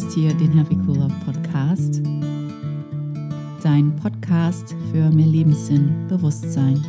hörst 0.00 0.14
hier 0.14 0.32
den 0.34 0.52
Happy 0.52 0.76
Cool 0.86 0.98
Love 0.98 1.14
Podcast, 1.24 2.00
dein 3.64 3.96
Podcast 3.96 4.76
für 4.92 5.10
mehr 5.10 5.26
Lebenssinn, 5.26 6.06
Bewusstsein 6.06 6.80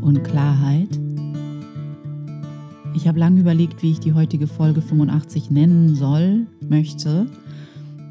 und 0.00 0.22
Klarheit. 0.22 0.88
Ich 2.94 3.08
habe 3.08 3.18
lange 3.18 3.40
überlegt, 3.40 3.82
wie 3.82 3.90
ich 3.90 3.98
die 3.98 4.12
heutige 4.12 4.46
Folge 4.46 4.80
85 4.80 5.50
nennen 5.50 5.96
soll, 5.96 6.46
möchte, 6.68 7.26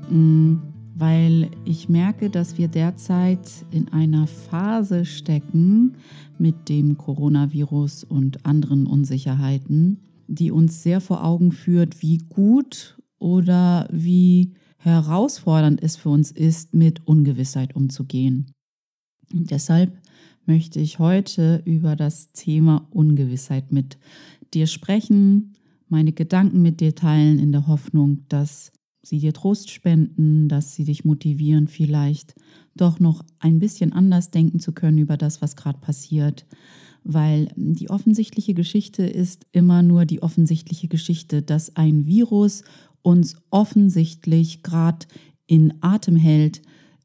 mm, 0.09 0.55
weil 0.95 1.49
ich 1.63 1.87
merke, 1.87 2.29
dass 2.29 2.57
wir 2.57 2.67
derzeit 2.67 3.49
in 3.71 3.87
einer 3.93 4.27
Phase 4.27 5.05
stecken 5.05 5.93
mit 6.37 6.67
dem 6.67 6.97
Coronavirus 6.97 8.03
und 8.03 8.45
anderen 8.45 8.85
Unsicherheiten, 8.85 10.01
die 10.27 10.51
uns 10.51 10.83
sehr 10.83 10.99
vor 10.99 11.23
Augen 11.23 11.53
führt, 11.53 12.01
wie 12.01 12.17
gut 12.17 12.97
oder 13.21 13.87
wie 13.91 14.53
herausfordernd 14.77 15.81
es 15.81 15.95
für 15.95 16.09
uns 16.09 16.31
ist, 16.31 16.73
mit 16.73 17.07
Ungewissheit 17.07 17.75
umzugehen. 17.75 18.51
Und 19.31 19.51
deshalb 19.51 19.97
möchte 20.45 20.79
ich 20.79 20.99
heute 20.99 21.61
über 21.65 21.95
das 21.95 22.33
Thema 22.33 22.87
Ungewissheit 22.89 23.71
mit 23.71 23.99
dir 24.53 24.65
sprechen, 24.65 25.53
meine 25.87 26.13
Gedanken 26.13 26.61
mit 26.61 26.79
dir 26.79 26.95
teilen, 26.95 27.37
in 27.37 27.51
der 27.51 27.67
Hoffnung, 27.67 28.25
dass 28.27 28.71
sie 29.03 29.19
dir 29.19 29.33
Trost 29.33 29.69
spenden, 29.69 30.47
dass 30.47 30.73
sie 30.73 30.83
dich 30.83 31.05
motivieren, 31.05 31.67
vielleicht 31.67 32.35
doch 32.75 32.99
noch 32.99 33.23
ein 33.39 33.59
bisschen 33.59 33.93
anders 33.93 34.31
denken 34.31 34.59
zu 34.59 34.71
können 34.71 34.97
über 34.97 35.17
das, 35.17 35.41
was 35.41 35.55
gerade 35.55 35.79
passiert, 35.79 36.45
weil 37.03 37.51
die 37.55 37.89
offensichtliche 37.89 38.53
Geschichte 38.53 39.03
ist 39.03 39.45
immer 39.51 39.83
nur 39.83 40.05
die 40.05 40.21
offensichtliche 40.21 40.87
Geschichte, 40.87 41.41
dass 41.41 41.75
ein 41.75 42.05
Virus 42.05 42.63
uns 43.03 43.35
offensichtlich 43.49 44.63
gerade 44.63 45.07
in 45.47 45.73
Atem 45.81 46.15
hält, 46.15 46.61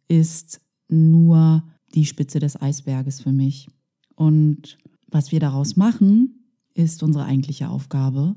ist 0.09 0.61
nur 0.89 1.65
die 1.95 2.07
Spitze 2.07 2.39
des 2.39 2.61
Eisberges 2.61 3.21
für 3.21 3.33
mich. 3.33 3.69
Und 4.15 4.79
was 5.09 5.33
wir 5.33 5.41
daraus 5.41 5.77
machen, 5.77 6.47
ist 6.75 7.03
unsere 7.03 7.25
eigentliche 7.25 7.69
Aufgabe. 7.69 8.35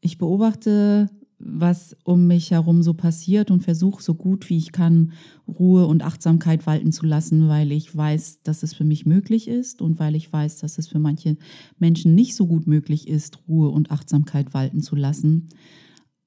Ich 0.00 0.18
beobachte 0.18 1.10
was 1.38 1.96
um 2.04 2.26
mich 2.26 2.50
herum 2.50 2.82
so 2.82 2.94
passiert 2.94 3.50
und 3.50 3.62
versuche 3.62 4.02
so 4.02 4.14
gut 4.14 4.48
wie 4.50 4.58
ich 4.58 4.72
kann 4.72 5.12
Ruhe 5.46 5.86
und 5.86 6.02
Achtsamkeit 6.02 6.66
walten 6.66 6.90
zu 6.92 7.06
lassen, 7.06 7.48
weil 7.48 7.70
ich 7.70 7.96
weiß, 7.96 8.42
dass 8.42 8.62
es 8.62 8.74
für 8.74 8.84
mich 8.84 9.06
möglich 9.06 9.46
ist 9.46 9.80
und 9.80 9.98
weil 9.98 10.16
ich 10.16 10.32
weiß, 10.32 10.58
dass 10.58 10.78
es 10.78 10.88
für 10.88 10.98
manche 10.98 11.36
Menschen 11.78 12.14
nicht 12.14 12.34
so 12.34 12.46
gut 12.46 12.66
möglich 12.66 13.08
ist, 13.08 13.38
Ruhe 13.48 13.68
und 13.68 13.90
Achtsamkeit 13.90 14.52
walten 14.52 14.80
zu 14.80 14.96
lassen. 14.96 15.48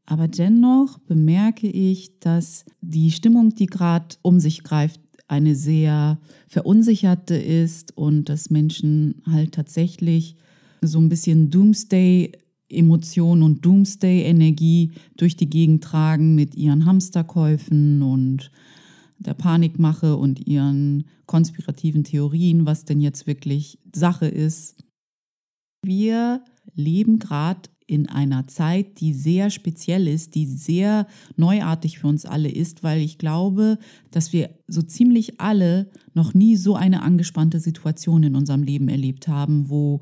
Aber 0.05 0.27
dennoch 0.27 0.97
bemerke 0.99 1.67
ich, 1.67 2.19
dass 2.19 2.65
die 2.81 3.11
Stimmung, 3.11 3.53
die 3.55 3.67
gerade 3.67 4.15
um 4.21 4.39
sich 4.39 4.63
greift, 4.63 4.99
eine 5.27 5.55
sehr 5.55 6.19
verunsicherte 6.47 7.35
ist 7.35 7.97
und 7.97 8.27
dass 8.27 8.49
Menschen 8.49 9.21
halt 9.25 9.53
tatsächlich 9.53 10.35
so 10.81 10.99
ein 10.99 11.07
bisschen 11.07 11.49
Doomsday 11.49 12.33
Emotionen 12.71 13.43
und 13.43 13.65
Doomsday-Energie 13.65 14.91
durch 15.17 15.35
die 15.35 15.49
Gegend 15.49 15.83
tragen 15.83 16.35
mit 16.35 16.55
ihren 16.55 16.85
Hamsterkäufen 16.85 18.01
und 18.01 18.51
der 19.19 19.33
Panikmache 19.33 20.15
und 20.17 20.47
ihren 20.47 21.05
konspirativen 21.25 22.03
Theorien, 22.03 22.65
was 22.65 22.85
denn 22.85 22.99
jetzt 22.99 23.27
wirklich 23.27 23.79
Sache 23.93 24.27
ist. 24.27 24.83
Wir 25.83 26.43
leben 26.75 27.19
gerade 27.19 27.69
in 27.91 28.07
einer 28.07 28.47
Zeit, 28.47 29.01
die 29.01 29.13
sehr 29.13 29.49
speziell 29.49 30.07
ist, 30.07 30.35
die 30.35 30.45
sehr 30.45 31.07
neuartig 31.35 31.99
für 31.99 32.07
uns 32.07 32.25
alle 32.25 32.49
ist, 32.49 32.83
weil 32.83 33.01
ich 33.01 33.17
glaube, 33.17 33.79
dass 34.11 34.31
wir 34.31 34.49
so 34.67 34.81
ziemlich 34.81 35.41
alle 35.41 35.91
noch 36.13 36.33
nie 36.33 36.55
so 36.55 36.75
eine 36.75 37.01
angespannte 37.01 37.59
Situation 37.59 38.23
in 38.23 38.35
unserem 38.35 38.63
Leben 38.63 38.87
erlebt 38.87 39.27
haben, 39.27 39.69
wo 39.69 39.99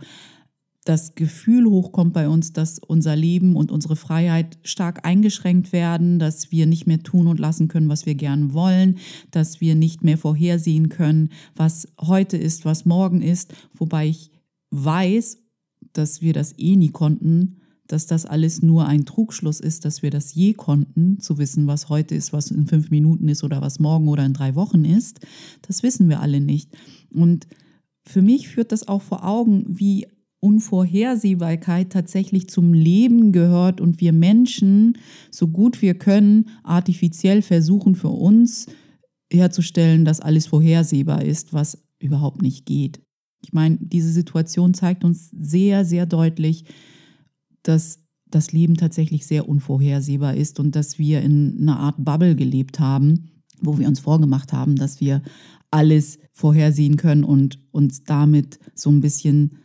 das 0.90 1.14
Gefühl 1.14 1.68
hochkommt 1.68 2.14
bei 2.14 2.28
uns, 2.28 2.52
dass 2.52 2.80
unser 2.80 3.16
Leben 3.16 3.56
und 3.56 3.72
unsere 3.72 3.96
Freiheit 3.96 4.58
stark 4.64 5.06
eingeschränkt 5.06 5.72
werden, 5.72 6.18
dass 6.18 6.52
wir 6.52 6.66
nicht 6.66 6.88
mehr 6.88 7.04
tun 7.04 7.28
und 7.28 7.40
lassen 7.40 7.68
können, 7.68 7.90
was 7.90 8.08
wir 8.08 8.16
gern 8.16 8.54
wollen, 8.54 8.98
dass 9.30 9.62
wir 9.62 9.76
nicht 9.76 10.04
mehr 10.04 10.18
vorhersehen 10.18 10.90
können, 10.90 11.30
was 11.56 11.88
heute 12.02 12.38
ist, 12.38 12.66
was 12.66 12.86
morgen 12.86 13.22
ist, 13.22 13.54
wobei 13.76 14.08
ich 14.08 14.32
weiß, 14.72 15.38
dass 15.94 16.24
wir 16.24 16.34
das 16.34 16.58
eh 16.58 16.76
nie 16.76 16.90
konnten, 16.90 17.58
dass 17.86 18.08
das 18.08 18.26
alles 18.26 18.64
nur 18.64 18.88
ein 18.88 19.06
Trugschluss 19.06 19.60
ist, 19.60 19.86
dass 19.86 20.02
wir 20.02 20.10
das 20.10 20.34
je 20.34 20.54
konnten, 20.54 21.20
zu 21.20 21.38
wissen, 21.38 21.68
was 21.68 21.90
heute 21.90 22.16
ist, 22.16 22.34
was 22.34 22.50
in 22.50 22.66
fünf 22.66 22.90
Minuten 22.90 23.28
ist 23.28 23.44
oder 23.44 23.62
was 23.62 23.78
morgen 23.80 24.08
oder 24.08 24.26
in 24.26 24.34
drei 24.34 24.56
Wochen 24.56 24.86
ist. 24.86 25.20
Das 25.62 25.84
wissen 25.84 26.10
wir 26.10 26.20
alle 26.20 26.42
nicht. 26.42 26.76
Und 27.14 27.46
für 28.08 28.24
mich 28.24 28.48
führt 28.48 28.72
das 28.72 28.88
auch 28.88 29.04
vor 29.04 29.24
Augen, 29.24 29.66
wie 29.68 30.08
Unvorhersehbarkeit 30.42 31.92
tatsächlich 31.92 32.50
zum 32.50 32.74
Leben 32.74 33.32
gehört 33.32 33.82
und 33.82 34.00
wir 34.00 34.14
Menschen, 34.14 34.98
so 35.32 35.48
gut 35.48 35.82
wir 35.82 35.96
können, 35.96 36.50
artifiziell 36.64 37.42
versuchen 37.42 37.96
für 37.96 38.10
uns 38.10 38.68
herzustellen, 39.32 40.06
dass 40.06 40.22
alles 40.22 40.48
vorhersehbar 40.48 41.24
ist, 41.24 41.54
was 41.54 41.84
überhaupt 42.00 42.42
nicht 42.42 42.66
geht. 42.66 43.02
Ich 43.42 43.54
meine, 43.54 43.78
diese 43.80 44.12
Situation 44.12 44.74
zeigt 44.74 45.04
uns 45.04 45.30
sehr, 45.32 45.86
sehr 45.86 46.06
deutlich, 46.06 46.66
dass 47.64 48.00
das 48.30 48.52
Leben 48.52 48.76
tatsächlich 48.76 49.26
sehr 49.26 49.50
unvorhersehbar 49.50 50.36
ist 50.36 50.60
und 50.60 50.76
dass 50.76 51.00
wir 51.00 51.22
in 51.22 51.58
einer 51.62 51.80
Art 51.80 51.96
Bubble 51.98 52.36
gelebt 52.36 52.80
haben, 52.80 53.32
wo 53.62 53.78
wir 53.78 53.88
uns 53.88 54.00
vorgemacht 54.00 54.54
haben, 54.54 54.76
dass 54.76 55.02
wir 55.02 55.22
alles 55.72 56.20
vorhersehen 56.32 56.98
können 56.98 57.24
und 57.24 57.60
uns 57.72 58.04
damit 58.04 58.60
so 58.76 58.90
ein 58.90 59.02
bisschen 59.02 59.58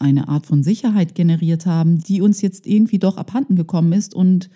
eine 0.00 0.28
Art 0.28 0.46
von 0.46 0.62
Sicherheit 0.62 1.14
generiert 1.14 1.66
haben, 1.66 1.98
die 1.98 2.20
uns 2.20 2.40
jetzt 2.40 2.66
irgendwie 2.66 2.98
doch 2.98 3.16
abhanden 3.16 3.56
gekommen 3.56 3.92
ist. 3.92 4.14
Und 4.14 4.50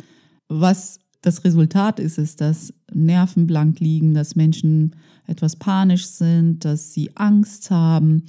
was 0.48 0.98
das 1.22 1.44
Resultat 1.44 2.00
ist, 2.00 2.18
ist, 2.18 2.40
dass 2.40 2.72
Nerven 2.92 3.46
blank 3.46 3.80
liegen, 3.80 4.14
dass 4.14 4.36
Menschen 4.36 4.96
etwas 5.26 5.56
panisch 5.56 6.06
sind, 6.06 6.64
dass 6.64 6.92
sie 6.92 7.16
Angst 7.16 7.70
haben. 7.70 8.24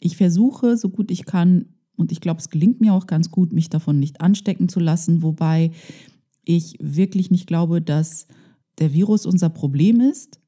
Ich 0.00 0.16
versuche, 0.16 0.76
so 0.76 0.88
gut 0.88 1.10
ich 1.10 1.24
kann, 1.24 1.66
und 1.96 2.12
ich 2.12 2.20
glaube, 2.20 2.40
es 2.40 2.48
gelingt 2.48 2.80
mir 2.80 2.94
auch 2.94 3.06
ganz 3.06 3.30
gut, 3.30 3.52
mich 3.52 3.68
davon 3.68 3.98
nicht 3.98 4.20
anstecken 4.20 4.68
zu 4.68 4.80
lassen, 4.80 5.22
wobei 5.22 5.72
ich 6.44 6.76
wirklich 6.80 7.30
nicht 7.30 7.46
glaube, 7.46 7.82
dass 7.82 8.26
der 8.78 8.94
Virus 8.94 9.26
unser 9.26 9.50
Problem 9.50 10.00
ist, 10.00 10.40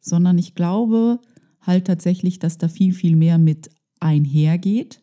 sondern 0.00 0.38
ich 0.38 0.54
glaube 0.54 1.20
halt 1.60 1.86
tatsächlich, 1.86 2.38
dass 2.38 2.58
da 2.58 2.68
viel, 2.68 2.94
viel 2.94 3.16
mehr 3.16 3.38
mit 3.38 3.70
einhergeht. 4.04 5.00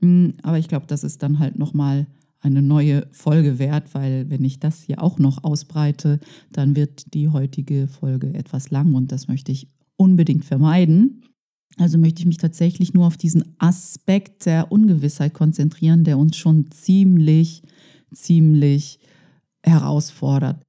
Hm, 0.00 0.34
aber 0.42 0.58
ich 0.58 0.68
glaube, 0.68 0.86
das 0.86 1.04
ist 1.04 1.22
dann 1.22 1.38
halt 1.38 1.58
nochmal 1.58 2.06
eine 2.40 2.62
neue 2.62 3.08
Folge 3.10 3.58
wert, 3.58 3.94
weil 3.94 4.30
wenn 4.30 4.44
ich 4.44 4.60
das 4.60 4.82
hier 4.82 5.02
auch 5.02 5.18
noch 5.18 5.42
ausbreite, 5.42 6.20
dann 6.52 6.76
wird 6.76 7.12
die 7.12 7.28
heutige 7.28 7.88
Folge 7.88 8.32
etwas 8.34 8.70
lang 8.70 8.94
und 8.94 9.10
das 9.10 9.26
möchte 9.26 9.52
ich 9.52 9.68
unbedingt 9.96 10.44
vermeiden. 10.44 11.22
Also 11.78 11.98
möchte 11.98 12.20
ich 12.20 12.26
mich 12.26 12.38
tatsächlich 12.38 12.94
nur 12.94 13.06
auf 13.06 13.16
diesen 13.16 13.54
Aspekt 13.58 14.46
der 14.46 14.70
Ungewissheit 14.70 15.34
konzentrieren, 15.34 16.04
der 16.04 16.18
uns 16.18 16.36
schon 16.36 16.70
ziemlich, 16.70 17.62
ziemlich 18.14 18.98
herausfordert. 19.62 20.62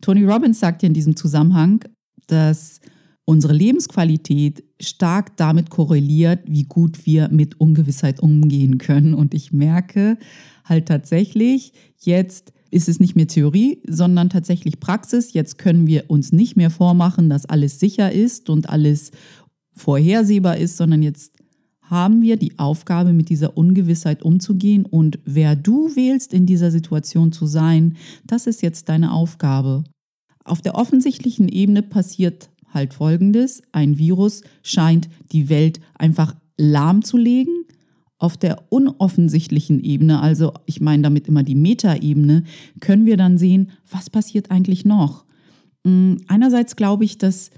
Tony 0.00 0.24
Robbins 0.24 0.60
sagt 0.60 0.82
ja 0.82 0.86
in 0.86 0.94
diesem 0.94 1.16
Zusammenhang, 1.16 1.84
dass 2.28 2.80
unsere 3.28 3.52
Lebensqualität 3.52 4.64
stark 4.80 5.36
damit 5.36 5.68
korreliert, 5.68 6.40
wie 6.46 6.64
gut 6.64 7.04
wir 7.04 7.28
mit 7.28 7.60
Ungewissheit 7.60 8.20
umgehen 8.20 8.78
können. 8.78 9.12
Und 9.12 9.34
ich 9.34 9.52
merke 9.52 10.16
halt 10.64 10.86
tatsächlich, 10.88 11.74
jetzt 11.98 12.54
ist 12.70 12.88
es 12.88 13.00
nicht 13.00 13.16
mehr 13.16 13.26
Theorie, 13.26 13.82
sondern 13.86 14.30
tatsächlich 14.30 14.80
Praxis. 14.80 15.34
Jetzt 15.34 15.58
können 15.58 15.86
wir 15.86 16.04
uns 16.08 16.32
nicht 16.32 16.56
mehr 16.56 16.70
vormachen, 16.70 17.28
dass 17.28 17.44
alles 17.44 17.78
sicher 17.78 18.10
ist 18.10 18.48
und 18.48 18.70
alles 18.70 19.10
vorhersehbar 19.74 20.56
ist, 20.56 20.78
sondern 20.78 21.02
jetzt 21.02 21.34
haben 21.82 22.22
wir 22.22 22.38
die 22.38 22.58
Aufgabe, 22.58 23.12
mit 23.12 23.28
dieser 23.28 23.58
Ungewissheit 23.58 24.22
umzugehen. 24.22 24.86
Und 24.86 25.18
wer 25.26 25.54
du 25.54 25.94
wählst, 25.94 26.32
in 26.32 26.46
dieser 26.46 26.70
Situation 26.70 27.30
zu 27.30 27.44
sein, 27.44 27.98
das 28.26 28.46
ist 28.46 28.62
jetzt 28.62 28.88
deine 28.88 29.12
Aufgabe. 29.12 29.84
Auf 30.44 30.62
der 30.62 30.76
offensichtlichen 30.76 31.50
Ebene 31.50 31.82
passiert 31.82 32.48
halt 32.72 32.94
folgendes. 32.94 33.62
Ein 33.72 33.98
Virus 33.98 34.42
scheint 34.62 35.08
die 35.32 35.48
Welt 35.48 35.80
einfach 35.94 36.34
lahmzulegen. 36.56 37.64
Auf 38.20 38.36
der 38.36 38.64
unoffensichtlichen 38.72 39.82
Ebene, 39.82 40.20
also 40.20 40.52
ich 40.66 40.80
meine 40.80 41.04
damit 41.04 41.28
immer 41.28 41.44
die 41.44 41.54
Metaebene, 41.54 42.42
können 42.80 43.06
wir 43.06 43.16
dann 43.16 43.38
sehen, 43.38 43.70
was 43.88 44.10
passiert 44.10 44.50
eigentlich 44.50 44.84
noch. 44.84 45.24
Hm, 45.86 46.18
einerseits 46.26 46.74
glaube 46.74 47.04
ich, 47.04 47.18
dass 47.18 47.50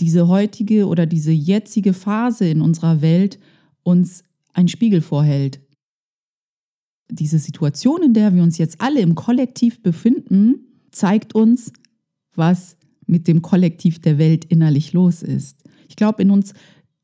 diese 0.00 0.28
heutige 0.28 0.86
oder 0.86 1.06
diese 1.06 1.32
jetzige 1.32 1.92
Phase 1.92 2.46
in 2.46 2.60
unserer 2.60 3.00
Welt 3.00 3.40
uns 3.82 4.22
einen 4.52 4.68
Spiegel 4.68 5.00
vorhält. 5.00 5.60
diese 7.10 7.38
Situation, 7.38 8.02
in 8.02 8.14
der 8.14 8.34
wir 8.34 8.42
uns 8.42 8.56
jetzt 8.56 8.80
alle 8.80 9.00
im 9.00 9.14
Kollektiv 9.14 9.82
befinden, 9.82 10.66
zeigt 10.90 11.34
uns, 11.34 11.72
was 12.34 12.76
mit 13.06 13.28
dem 13.28 13.42
Kollektiv 13.42 14.00
der 14.00 14.18
Welt 14.18 14.44
innerlich 14.44 14.92
los 14.92 15.22
ist. 15.22 15.62
Ich 15.88 15.96
glaube, 15.96 16.22
in 16.22 16.30
uns 16.30 16.54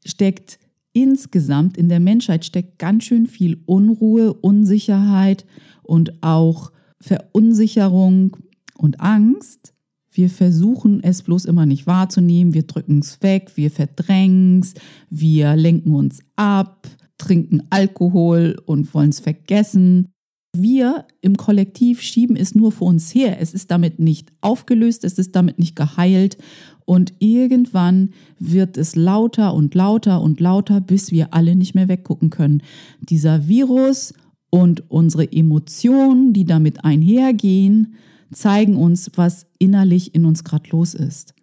steckt 0.04 0.58
insgesamt, 0.92 1.76
in 1.76 1.88
der 1.88 2.00
Menschheit 2.00 2.44
steckt 2.44 2.78
ganz 2.78 3.04
schön 3.04 3.26
viel 3.26 3.62
Unruhe, 3.66 4.32
Unsicherheit 4.34 5.46
und 5.82 6.22
auch 6.22 6.72
Verunsicherung 7.00 8.36
und 8.76 9.00
Angst. 9.00 9.74
Wir 10.12 10.28
versuchen 10.28 11.02
es 11.02 11.22
bloß 11.22 11.44
immer 11.44 11.66
nicht 11.66 11.86
wahrzunehmen, 11.86 12.52
wir 12.52 12.64
drücken 12.64 12.98
es 12.98 13.22
weg, 13.22 13.52
wir 13.54 13.70
verdrängen 13.70 14.60
es, 14.60 14.74
wir 15.08 15.54
lenken 15.54 15.92
uns 15.94 16.20
ab, 16.34 16.88
trinken 17.16 17.62
Alkohol 17.70 18.56
und 18.66 18.92
wollen 18.92 19.10
es 19.10 19.20
vergessen. 19.20 20.08
Wir 20.52 21.06
im 21.20 21.36
Kollektiv 21.36 22.00
schieben 22.00 22.36
es 22.36 22.54
nur 22.54 22.72
vor 22.72 22.88
uns 22.88 23.14
her. 23.14 23.40
Es 23.40 23.54
ist 23.54 23.70
damit 23.70 24.00
nicht 24.00 24.32
aufgelöst, 24.40 25.04
es 25.04 25.18
ist 25.18 25.36
damit 25.36 25.58
nicht 25.58 25.76
geheilt. 25.76 26.38
Und 26.84 27.12
irgendwann 27.20 28.10
wird 28.40 28.76
es 28.76 28.96
lauter 28.96 29.54
und 29.54 29.74
lauter 29.76 30.20
und 30.20 30.40
lauter, 30.40 30.80
bis 30.80 31.12
wir 31.12 31.32
alle 31.34 31.54
nicht 31.54 31.76
mehr 31.76 31.88
weggucken 31.88 32.30
können. 32.30 32.62
Dieser 33.00 33.46
Virus 33.46 34.12
und 34.50 34.90
unsere 34.90 35.30
Emotionen, 35.30 36.32
die 36.32 36.44
damit 36.44 36.84
einhergehen, 36.84 37.94
zeigen 38.32 38.74
uns, 38.74 39.12
was 39.14 39.46
innerlich 39.60 40.16
in 40.16 40.24
uns 40.24 40.42
gerade 40.42 40.68
los 40.70 40.94
ist. 40.94 41.34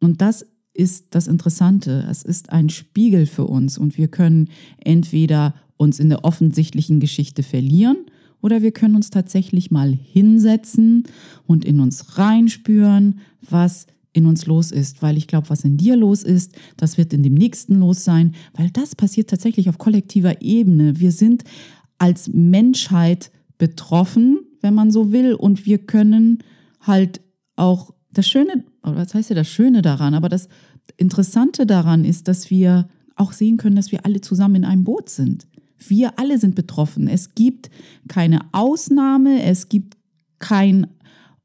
Und 0.00 0.20
das 0.20 0.44
ist 0.72 1.14
das 1.14 1.28
Interessante. 1.28 2.04
Es 2.10 2.24
ist 2.24 2.50
ein 2.50 2.68
Spiegel 2.68 3.26
für 3.26 3.46
uns 3.46 3.78
und 3.78 3.96
wir 3.96 4.08
können 4.08 4.48
entweder 4.78 5.54
uns 5.76 6.00
in 6.00 6.08
der 6.08 6.24
offensichtlichen 6.24 6.98
Geschichte 6.98 7.44
verlieren 7.44 7.96
oder 8.44 8.60
wir 8.60 8.72
können 8.72 8.94
uns 8.94 9.08
tatsächlich 9.08 9.70
mal 9.70 9.90
hinsetzen 9.90 11.04
und 11.46 11.64
in 11.64 11.80
uns 11.80 12.18
reinspüren, 12.18 13.20
was 13.40 13.86
in 14.12 14.26
uns 14.26 14.44
los 14.44 14.70
ist, 14.70 15.00
weil 15.00 15.16
ich 15.16 15.28
glaube, 15.28 15.48
was 15.48 15.64
in 15.64 15.78
dir 15.78 15.96
los 15.96 16.22
ist, 16.22 16.54
das 16.76 16.98
wird 16.98 17.14
in 17.14 17.22
dem 17.22 17.32
nächsten 17.32 17.76
los 17.80 18.04
sein, 18.04 18.34
weil 18.52 18.68
das 18.70 18.96
passiert 18.96 19.30
tatsächlich 19.30 19.70
auf 19.70 19.78
kollektiver 19.78 20.42
Ebene. 20.42 21.00
Wir 21.00 21.10
sind 21.10 21.44
als 21.96 22.28
Menschheit 22.28 23.30
betroffen, 23.56 24.40
wenn 24.60 24.74
man 24.74 24.90
so 24.90 25.10
will, 25.10 25.32
und 25.32 25.64
wir 25.64 25.78
können 25.78 26.40
halt 26.80 27.22
auch 27.56 27.94
das 28.12 28.28
Schöne, 28.28 28.62
oder 28.82 28.96
was 28.96 29.14
heißt 29.14 29.30
ja 29.30 29.36
das 29.36 29.48
Schöne 29.48 29.80
daran, 29.80 30.12
aber 30.12 30.28
das 30.28 30.48
Interessante 30.98 31.64
daran 31.64 32.04
ist, 32.04 32.28
dass 32.28 32.50
wir 32.50 32.88
auch 33.16 33.32
sehen 33.32 33.56
können, 33.56 33.76
dass 33.76 33.90
wir 33.90 34.04
alle 34.04 34.20
zusammen 34.20 34.56
in 34.56 34.64
einem 34.66 34.84
Boot 34.84 35.08
sind. 35.08 35.46
Wir 35.78 36.18
alle 36.18 36.38
sind 36.38 36.54
betroffen. 36.54 37.08
Es 37.08 37.34
gibt 37.34 37.70
keine 38.08 38.40
Ausnahme, 38.52 39.42
es 39.42 39.68
gibt 39.68 39.96
kein, 40.38 40.86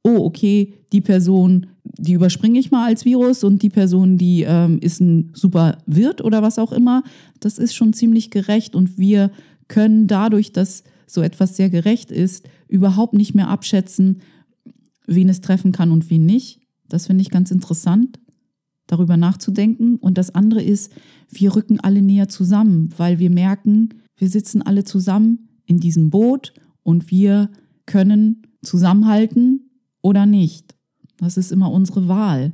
oh, 0.03 0.17
okay, 0.25 0.73
die 0.91 1.01
Person, 1.01 1.67
die 1.83 2.13
überspringe 2.13 2.59
ich 2.59 2.71
mal 2.71 2.87
als 2.87 3.05
Virus 3.05 3.43
und 3.43 3.61
die 3.61 3.69
Person, 3.69 4.17
die 4.17 4.43
ähm, 4.43 4.79
ist 4.79 4.99
ein 5.01 5.31
super 5.33 5.79
Wirt 5.85 6.21
oder 6.23 6.41
was 6.41 6.59
auch 6.59 6.71
immer. 6.71 7.03
Das 7.39 7.57
ist 7.57 7.75
schon 7.75 7.93
ziemlich 7.93 8.31
gerecht 8.31 8.75
und 8.75 8.97
wir 8.97 9.31
können 9.67 10.07
dadurch, 10.07 10.51
dass 10.51 10.83
so 11.07 11.21
etwas 11.21 11.55
sehr 11.55 11.69
gerecht 11.69 12.11
ist, 12.11 12.47
überhaupt 12.67 13.13
nicht 13.13 13.33
mehr 13.33 13.49
abschätzen, 13.49 14.21
wen 15.07 15.29
es 15.29 15.41
treffen 15.41 15.71
kann 15.71 15.91
und 15.91 16.09
wen 16.09 16.25
nicht. 16.25 16.59
Das 16.87 17.07
finde 17.07 17.21
ich 17.21 17.29
ganz 17.29 17.51
interessant, 17.51 18.19
darüber 18.87 19.17
nachzudenken. 19.17 19.95
Und 19.97 20.17
das 20.17 20.33
andere 20.33 20.61
ist, 20.61 20.91
wir 21.29 21.55
rücken 21.55 21.79
alle 21.79 22.01
näher 22.01 22.29
zusammen, 22.29 22.89
weil 22.97 23.19
wir 23.19 23.29
merken, 23.29 23.89
wir 24.19 24.29
sitzen 24.29 24.61
alle 24.61 24.83
zusammen 24.83 25.49
in 25.65 25.79
diesem 25.79 26.09
Boot 26.09 26.53
und 26.83 27.09
wir 27.09 27.49
können 27.85 28.43
zusammenhalten 28.61 29.71
oder 30.01 30.25
nicht. 30.25 30.75
Das 31.17 31.37
ist 31.37 31.51
immer 31.51 31.71
unsere 31.71 32.07
Wahl. 32.07 32.53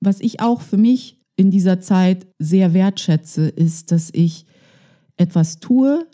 Was 0.00 0.20
ich 0.20 0.40
auch 0.40 0.60
für 0.60 0.76
mich 0.76 1.18
in 1.36 1.50
dieser 1.50 1.80
Zeit 1.80 2.26
sehr 2.38 2.72
wertschätze, 2.72 3.48
ist, 3.48 3.92
dass 3.92 4.10
ich 4.12 4.46
etwas 5.16 5.58
tue, 5.58 6.06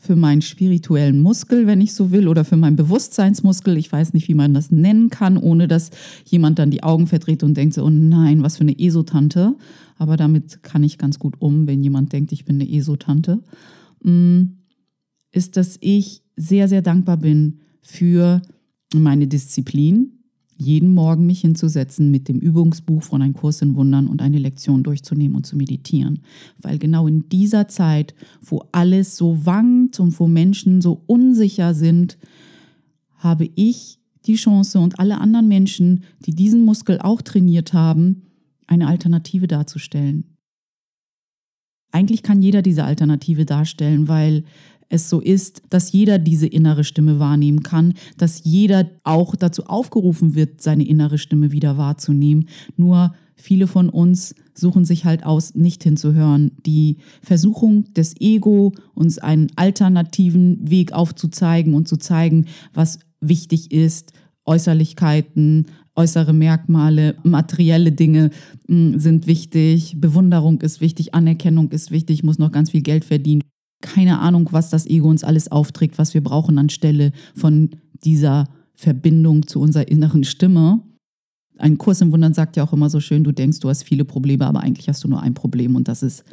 für 0.00 0.16
meinen 0.16 0.40
spirituellen 0.40 1.20
Muskel, 1.20 1.66
wenn 1.66 1.82
ich 1.82 1.92
so 1.92 2.10
will, 2.10 2.26
oder 2.26 2.46
für 2.46 2.56
meinen 2.56 2.74
Bewusstseinsmuskel. 2.74 3.76
Ich 3.76 3.92
weiß 3.92 4.14
nicht, 4.14 4.28
wie 4.28 4.34
man 4.34 4.54
das 4.54 4.70
nennen 4.70 5.10
kann, 5.10 5.36
ohne 5.36 5.68
dass 5.68 5.90
jemand 6.24 6.58
dann 6.58 6.70
die 6.70 6.82
Augen 6.82 7.06
verdreht 7.06 7.42
und 7.42 7.54
denkt 7.54 7.74
so, 7.74 7.84
oh 7.84 7.90
nein, 7.90 8.42
was 8.42 8.56
für 8.56 8.62
eine 8.62 8.78
Esotante. 8.78 9.54
Aber 9.98 10.16
damit 10.16 10.62
kann 10.62 10.82
ich 10.82 10.96
ganz 10.96 11.18
gut 11.18 11.34
um, 11.38 11.66
wenn 11.66 11.82
jemand 11.82 12.14
denkt, 12.14 12.32
ich 12.32 12.46
bin 12.46 12.54
eine 12.56 12.70
Esotante. 12.72 13.40
Mm, 14.02 14.54
ist, 15.32 15.58
dass 15.58 15.76
ich 15.80 16.22
sehr, 16.34 16.66
sehr 16.66 16.80
dankbar 16.80 17.18
bin 17.18 17.60
für 17.82 18.40
meine 18.94 19.26
Disziplin, 19.26 20.19
jeden 20.60 20.94
Morgen 20.94 21.26
mich 21.26 21.40
hinzusetzen 21.40 22.10
mit 22.10 22.28
dem 22.28 22.38
Übungsbuch 22.38 23.02
von 23.02 23.22
Ein 23.22 23.32
Kurs 23.32 23.62
in 23.62 23.74
Wundern 23.74 24.06
und 24.06 24.22
eine 24.22 24.38
Lektion 24.38 24.82
durchzunehmen 24.82 25.36
und 25.36 25.46
zu 25.46 25.56
meditieren. 25.56 26.20
Weil 26.60 26.78
genau 26.78 27.06
in 27.06 27.28
dieser 27.28 27.66
Zeit, 27.68 28.14
wo 28.42 28.64
alles 28.70 29.16
so 29.16 29.46
wankt 29.46 29.98
und 29.98 30.18
wo 30.20 30.26
Menschen 30.26 30.80
so 30.80 31.02
unsicher 31.06 31.74
sind, 31.74 32.18
habe 33.16 33.48
ich 33.54 33.98
die 34.26 34.34
Chance 34.34 34.80
und 34.80 34.98
alle 35.00 35.18
anderen 35.20 35.48
Menschen, 35.48 36.04
die 36.26 36.34
diesen 36.34 36.64
Muskel 36.64 36.98
auch 37.00 37.22
trainiert 37.22 37.72
haben, 37.72 38.22
eine 38.66 38.86
Alternative 38.86 39.46
darzustellen. 39.46 40.24
Eigentlich 41.92 42.22
kann 42.22 42.42
jeder 42.42 42.62
diese 42.62 42.84
Alternative 42.84 43.44
darstellen, 43.44 44.08
weil 44.08 44.44
es 44.90 45.08
so 45.08 45.20
ist, 45.20 45.62
dass 45.70 45.92
jeder 45.92 46.18
diese 46.18 46.46
innere 46.46 46.84
Stimme 46.84 47.18
wahrnehmen 47.18 47.62
kann, 47.62 47.94
dass 48.18 48.42
jeder 48.44 48.90
auch 49.04 49.36
dazu 49.36 49.64
aufgerufen 49.64 50.34
wird, 50.34 50.60
seine 50.60 50.86
innere 50.86 51.16
Stimme 51.16 51.52
wieder 51.52 51.78
wahrzunehmen. 51.78 52.48
Nur 52.76 53.14
viele 53.36 53.66
von 53.66 53.88
uns 53.88 54.34
suchen 54.52 54.84
sich 54.84 55.04
halt 55.04 55.24
aus, 55.24 55.54
nicht 55.54 55.84
hinzuhören. 55.84 56.50
Die 56.66 56.98
Versuchung 57.22 57.94
des 57.94 58.20
Ego, 58.20 58.74
uns 58.94 59.18
einen 59.18 59.48
alternativen 59.56 60.68
Weg 60.68 60.92
aufzuzeigen 60.92 61.74
und 61.74 61.88
zu 61.88 61.96
zeigen, 61.96 62.46
was 62.74 62.98
wichtig 63.20 63.70
ist, 63.70 64.12
Äußerlichkeiten, 64.44 65.66
äußere 65.94 66.32
Merkmale, 66.32 67.16
materielle 67.22 67.92
Dinge 67.92 68.30
hm, 68.66 68.98
sind 68.98 69.28
wichtig, 69.28 69.94
Bewunderung 70.00 70.60
ist 70.62 70.80
wichtig, 70.80 71.14
Anerkennung 71.14 71.70
ist 71.70 71.92
wichtig, 71.92 72.18
ich 72.18 72.24
muss 72.24 72.38
noch 72.38 72.50
ganz 72.50 72.70
viel 72.70 72.82
Geld 72.82 73.04
verdienen 73.04 73.42
keine 73.80 74.18
Ahnung, 74.18 74.48
was 74.52 74.70
das 74.70 74.86
Ego 74.86 75.08
uns 75.08 75.24
alles 75.24 75.50
aufträgt, 75.50 75.98
was 75.98 76.14
wir 76.14 76.22
brauchen 76.22 76.58
anstelle 76.58 77.12
von 77.34 77.70
dieser 78.04 78.48
Verbindung 78.74 79.46
zu 79.46 79.60
unserer 79.60 79.88
inneren 79.88 80.24
Stimme. 80.24 80.80
Ein 81.58 81.76
Kurs 81.76 82.00
im 82.00 82.12
Wundern 82.12 82.32
sagt 82.32 82.56
ja 82.56 82.64
auch 82.64 82.72
immer 82.72 82.88
so 82.88 83.00
schön, 83.00 83.24
du 83.24 83.32
denkst, 83.32 83.60
du 83.60 83.68
hast 83.68 83.82
viele 83.82 84.04
Probleme, 84.04 84.46
aber 84.46 84.60
eigentlich 84.60 84.88
hast 84.88 85.04
du 85.04 85.08
nur 85.08 85.20
ein 85.20 85.34
Problem 85.34 85.76
und 85.76 85.88
das 85.88 86.02
ist, 86.02 86.24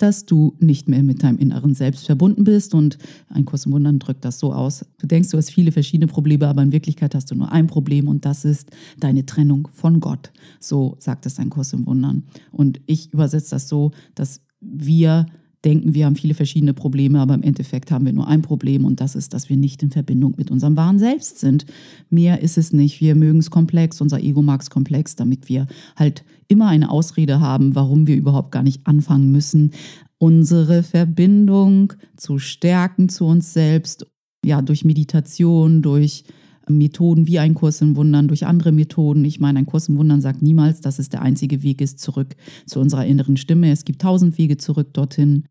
dass 0.00 0.24
du 0.24 0.56
nicht 0.58 0.88
mehr 0.88 1.02
mit 1.02 1.22
deinem 1.22 1.38
inneren 1.38 1.74
Selbst 1.74 2.06
verbunden 2.06 2.44
bist. 2.44 2.74
Und 2.74 2.96
ein 3.28 3.44
Kurs 3.44 3.66
im 3.66 3.72
Wundern 3.72 3.98
drückt 3.98 4.24
das 4.24 4.38
so 4.38 4.52
aus. 4.52 4.84
Du 4.98 5.06
denkst, 5.06 5.30
du 5.30 5.36
hast 5.36 5.50
viele 5.50 5.72
verschiedene 5.72 6.06
Probleme, 6.06 6.48
aber 6.48 6.62
in 6.62 6.72
Wirklichkeit 6.72 7.14
hast 7.14 7.30
du 7.30 7.34
nur 7.34 7.52
ein 7.52 7.66
Problem 7.66 8.08
und 8.08 8.24
das 8.24 8.44
ist 8.44 8.70
deine 8.98 9.26
Trennung 9.26 9.68
von 9.72 10.00
Gott. 10.00 10.32
So 10.58 10.96
sagt 11.00 11.26
es 11.26 11.38
ein 11.38 11.50
Kurs 11.50 11.72
im 11.72 11.86
Wundern. 11.86 12.24
Und 12.50 12.80
ich 12.86 13.12
übersetze 13.12 13.50
das 13.50 13.68
so, 13.68 13.90
dass 14.14 14.40
wir 14.60 15.26
denken, 15.64 15.94
wir 15.94 16.06
haben 16.06 16.16
viele 16.16 16.34
verschiedene 16.34 16.74
Probleme, 16.74 17.20
aber 17.20 17.34
im 17.34 17.42
Endeffekt 17.42 17.90
haben 17.90 18.06
wir 18.06 18.12
nur 18.12 18.26
ein 18.26 18.42
Problem 18.42 18.84
und 18.84 19.00
das 19.00 19.14
ist, 19.14 19.34
dass 19.34 19.48
wir 19.48 19.56
nicht 19.56 19.82
in 19.82 19.90
Verbindung 19.90 20.34
mit 20.36 20.50
unserem 20.50 20.76
wahren 20.76 20.98
Selbst 20.98 21.38
sind. 21.38 21.66
Mehr 22.08 22.40
ist 22.40 22.56
es 22.56 22.72
nicht. 22.72 23.00
Wir 23.00 23.14
mögen 23.14 23.38
es 23.38 23.50
komplex, 23.50 24.00
unser 24.00 24.20
Ego 24.20 24.42
mag 24.42 24.62
es 24.62 24.70
komplex, 24.70 25.16
damit 25.16 25.48
wir 25.48 25.66
halt 25.96 26.24
immer 26.48 26.68
eine 26.68 26.90
Ausrede 26.90 27.40
haben, 27.40 27.74
warum 27.74 28.06
wir 28.06 28.16
überhaupt 28.16 28.52
gar 28.52 28.62
nicht 28.62 28.86
anfangen 28.86 29.30
müssen, 29.30 29.72
unsere 30.18 30.82
Verbindung 30.82 31.92
zu 32.16 32.38
stärken 32.38 33.08
zu 33.08 33.24
uns 33.26 33.52
selbst, 33.52 34.06
ja, 34.44 34.62
durch 34.62 34.84
Meditation, 34.84 35.82
durch 35.82 36.24
Methoden 36.68 37.26
wie 37.26 37.38
ein 37.38 37.54
Kurs 37.54 37.80
in 37.80 37.96
Wundern, 37.96 38.28
durch 38.28 38.46
andere 38.46 38.72
Methoden. 38.72 39.24
Ich 39.24 39.40
meine, 39.40 39.58
ein 39.58 39.66
Kurs 39.66 39.88
in 39.88 39.96
Wundern 39.96 40.20
sagt 40.20 40.42
niemals, 40.42 40.80
dass 40.80 40.98
es 40.98 41.08
der 41.08 41.22
einzige 41.22 41.62
Weg 41.62 41.80
ist 41.80 41.98
zurück 41.98 42.36
zu 42.66 42.80
unserer 42.80 43.06
inneren 43.06 43.36
Stimme. 43.36 43.70
Es 43.70 43.84
gibt 43.84 44.02
tausend 44.02 44.38
Wege 44.38 44.56
zurück 44.56 44.92
dorthin. 44.94 45.44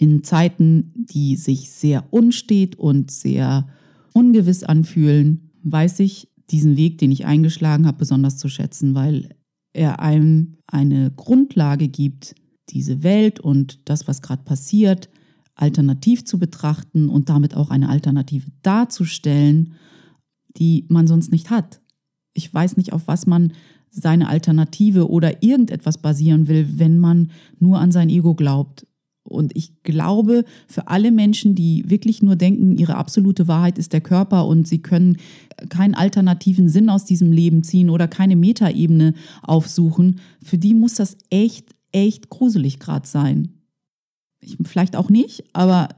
In 0.00 0.24
Zeiten, 0.24 0.92
die 0.94 1.36
sich 1.36 1.70
sehr 1.70 2.04
unstet 2.10 2.76
und 2.76 3.10
sehr 3.10 3.68
ungewiss 4.14 4.64
anfühlen, 4.64 5.50
weiß 5.62 6.00
ich 6.00 6.28
diesen 6.50 6.76
Weg, 6.76 6.98
den 6.98 7.12
ich 7.12 7.26
eingeschlagen 7.26 7.86
habe, 7.86 7.98
besonders 7.98 8.38
zu 8.38 8.48
schätzen, 8.48 8.94
weil 8.94 9.36
er 9.72 10.00
einem 10.00 10.56
eine 10.66 11.10
Grundlage 11.10 11.88
gibt, 11.88 12.34
diese 12.70 13.02
Welt 13.02 13.40
und 13.40 13.88
das, 13.88 14.08
was 14.08 14.22
gerade 14.22 14.42
passiert, 14.42 15.10
alternativ 15.54 16.24
zu 16.24 16.38
betrachten 16.38 17.08
und 17.08 17.28
damit 17.28 17.54
auch 17.54 17.70
eine 17.70 17.90
Alternative 17.90 18.50
darzustellen 18.62 19.74
die 20.56 20.86
man 20.88 21.06
sonst 21.06 21.32
nicht 21.32 21.50
hat. 21.50 21.80
Ich 22.32 22.52
weiß 22.52 22.76
nicht, 22.76 22.92
auf 22.92 23.06
was 23.06 23.26
man 23.26 23.52
seine 23.90 24.28
Alternative 24.28 25.10
oder 25.10 25.42
irgendetwas 25.42 25.98
basieren 25.98 26.46
will, 26.46 26.78
wenn 26.78 26.98
man 26.98 27.30
nur 27.58 27.80
an 27.80 27.90
sein 27.90 28.08
Ego 28.08 28.34
glaubt 28.34 28.86
Und 29.30 29.56
ich 29.56 29.82
glaube, 29.82 30.44
für 30.66 30.88
alle 30.88 31.12
Menschen, 31.12 31.54
die 31.54 31.84
wirklich 31.88 32.22
nur 32.22 32.36
denken, 32.36 32.76
ihre 32.76 32.96
absolute 32.96 33.48
Wahrheit 33.48 33.78
ist 33.78 33.92
der 33.92 34.00
Körper 34.00 34.46
und 34.46 34.66
sie 34.66 34.78
können 34.82 35.16
keinen 35.68 35.94
alternativen 35.94 36.68
Sinn 36.68 36.90
aus 36.90 37.04
diesem 37.04 37.32
Leben 37.32 37.62
ziehen 37.62 37.90
oder 37.90 38.08
keine 38.08 38.36
Metaebene 38.36 39.14
aufsuchen, 39.42 40.20
für 40.42 40.58
die 40.58 40.74
muss 40.74 40.94
das 40.94 41.16
echt, 41.30 41.74
echt 41.92 42.28
gruselig 42.30 42.78
gerade 42.78 43.06
sein. 43.06 43.54
Ich, 44.40 44.56
vielleicht 44.64 44.96
auch 44.96 45.10
nicht, 45.10 45.44
aber 45.52 45.88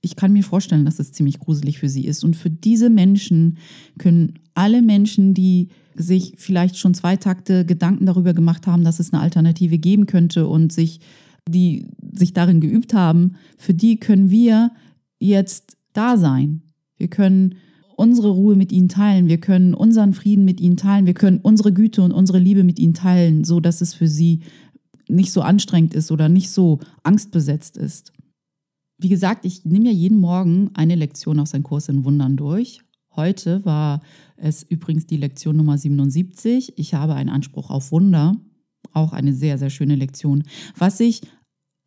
ich 0.00 0.16
kann 0.16 0.32
mir 0.32 0.44
vorstellen, 0.44 0.84
dass 0.84 0.98
es 0.98 1.12
ziemlich 1.12 1.38
gruselig 1.38 1.78
für 1.78 1.88
sie 1.88 2.04
ist. 2.04 2.24
Und 2.24 2.36
für 2.36 2.50
diese 2.50 2.88
Menschen 2.88 3.58
können 3.98 4.34
alle 4.54 4.82
Menschen, 4.82 5.34
die 5.34 5.68
sich 5.96 6.34
vielleicht 6.36 6.78
schon 6.78 6.94
zwei 6.94 7.16
Takte 7.16 7.64
Gedanken 7.64 8.06
darüber 8.06 8.32
gemacht 8.32 8.66
haben, 8.66 8.84
dass 8.84 9.00
es 9.00 9.12
eine 9.12 9.22
Alternative 9.22 9.78
geben 9.78 10.06
könnte 10.06 10.46
und 10.46 10.72
sich, 10.72 11.00
die 11.48 11.86
sich 12.12 12.32
darin 12.32 12.60
geübt 12.60 12.94
haben, 12.94 13.36
für 13.56 13.74
die 13.74 13.98
können 13.98 14.30
wir 14.30 14.72
jetzt 15.18 15.76
da 15.92 16.16
sein. 16.16 16.62
Wir 16.96 17.08
können 17.08 17.56
unsere 17.96 18.30
Ruhe 18.30 18.54
mit 18.54 18.70
ihnen 18.70 18.88
teilen, 18.88 19.26
wir 19.28 19.38
können 19.38 19.74
unseren 19.74 20.12
Frieden 20.12 20.44
mit 20.44 20.60
ihnen 20.60 20.76
teilen, 20.76 21.06
wir 21.06 21.14
können 21.14 21.40
unsere 21.42 21.72
Güte 21.72 22.02
und 22.02 22.12
unsere 22.12 22.38
Liebe 22.38 22.62
mit 22.62 22.78
ihnen 22.78 22.94
teilen, 22.94 23.42
so 23.44 23.58
dass 23.58 23.80
es 23.80 23.94
für 23.94 24.06
sie 24.06 24.42
nicht 25.08 25.32
so 25.32 25.40
anstrengend 25.40 25.94
ist 25.94 26.12
oder 26.12 26.28
nicht 26.28 26.50
so 26.50 26.78
angstbesetzt 27.02 27.76
ist. 27.76 28.12
Wie 28.98 29.08
gesagt, 29.08 29.44
ich 29.44 29.64
nehme 29.64 29.86
ja 29.86 29.92
jeden 29.92 30.20
Morgen 30.20 30.70
eine 30.74 30.94
Lektion 30.94 31.40
aus 31.40 31.54
einem 31.54 31.64
Kurs 31.64 31.88
in 31.88 32.04
Wundern 32.04 32.36
durch. 32.36 32.82
Heute 33.14 33.64
war 33.64 34.00
es 34.36 34.62
übrigens 34.62 35.06
die 35.06 35.16
Lektion 35.16 35.56
Nummer 35.56 35.76
77. 35.76 36.74
Ich 36.76 36.94
habe 36.94 37.14
einen 37.14 37.30
Anspruch 37.30 37.70
auf 37.70 37.90
Wunder. 37.90 38.36
Auch 38.92 39.12
eine 39.12 39.34
sehr, 39.34 39.58
sehr 39.58 39.70
schöne 39.70 39.96
Lektion. 39.96 40.44
Was 40.76 41.00
ich 41.00 41.22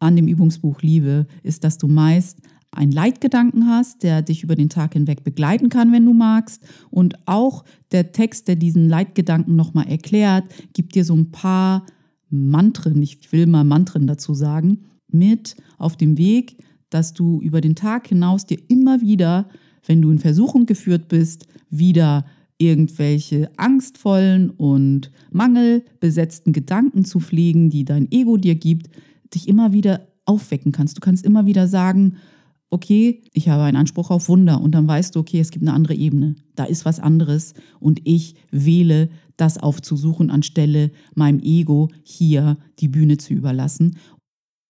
an 0.01 0.15
dem 0.15 0.27
Übungsbuch 0.27 0.81
liebe, 0.81 1.27
ist, 1.43 1.63
dass 1.63 1.77
du 1.77 1.88
meist 1.88 2.39
einen 2.72 2.91
Leitgedanken 2.91 3.67
hast, 3.67 4.03
der 4.03 4.22
dich 4.22 4.43
über 4.43 4.55
den 4.55 4.70
Tag 4.70 4.93
hinweg 4.93 5.24
begleiten 5.24 5.70
kann, 5.70 5.91
wenn 5.91 6.05
du 6.05 6.13
magst. 6.13 6.63
Und 6.89 7.15
auch 7.27 7.65
der 7.91 8.13
Text, 8.13 8.48
der 8.48 8.55
diesen 8.55 8.88
Leitgedanken 8.88 9.55
nochmal 9.55 9.88
erklärt, 9.88 10.46
gibt 10.74 10.96
dir 10.96 11.03
so 11.03 11.15
ein 11.15 11.31
paar 11.31 11.86
Mantren, 12.29 13.01
ich 13.03 13.31
will 13.31 13.46
mal 13.46 13.65
Mantren 13.65 14.08
dazu 14.08 14.34
sagen, 14.34 14.86
mit 15.12 15.58
auf 15.77 15.98
dem 15.98 16.17
Weg, 16.17 16.58
dass 16.89 17.13
du 17.13 17.41
über 17.41 17.60
den 17.60 17.75
Tag 17.75 18.08
hinaus 18.08 18.46
dir 18.46 18.58
immer 18.70 19.01
wieder, 19.01 19.50
wenn 19.86 20.01
du 20.01 20.10
in 20.10 20.20
Versuchung 20.20 20.65
geführt 20.65 21.10
bist, 21.10 21.48
wieder 21.70 22.25
irgendwelche 22.58 23.50
angstvollen 23.58 24.51
und 24.51 25.12
mangelbesetzten 25.31 26.53
Gedanken 26.53 27.03
zu 27.03 27.20
pflegen, 27.20 27.70
die 27.70 27.84
dein 27.84 28.10
Ego 28.12 28.38
dir 28.38 28.55
gibt, 28.55 28.89
dich 29.33 29.47
immer 29.47 29.73
wieder 29.73 30.07
aufwecken 30.25 30.71
kannst. 30.71 30.97
Du 30.97 31.01
kannst 31.01 31.25
immer 31.25 31.45
wieder 31.45 31.67
sagen, 31.67 32.17
okay, 32.69 33.23
ich 33.33 33.50
habe 33.50 33.63
einen 33.63 33.77
Anspruch 33.77 34.11
auf 34.11 34.29
Wunder 34.29 34.61
und 34.61 34.71
dann 34.73 34.88
weißt 34.88 35.15
du, 35.15 35.19
okay, 35.19 35.39
es 35.39 35.51
gibt 35.51 35.63
eine 35.63 35.73
andere 35.73 35.93
Ebene, 35.93 36.35
da 36.55 36.63
ist 36.63 36.85
was 36.85 37.00
anderes 37.00 37.53
und 37.79 38.00
ich 38.05 38.35
wähle 38.50 39.09
das 39.35 39.57
aufzusuchen, 39.57 40.29
anstelle 40.29 40.91
meinem 41.15 41.39
Ego 41.39 41.89
hier 42.03 42.57
die 42.79 42.88
Bühne 42.88 43.17
zu 43.17 43.33
überlassen 43.33 43.97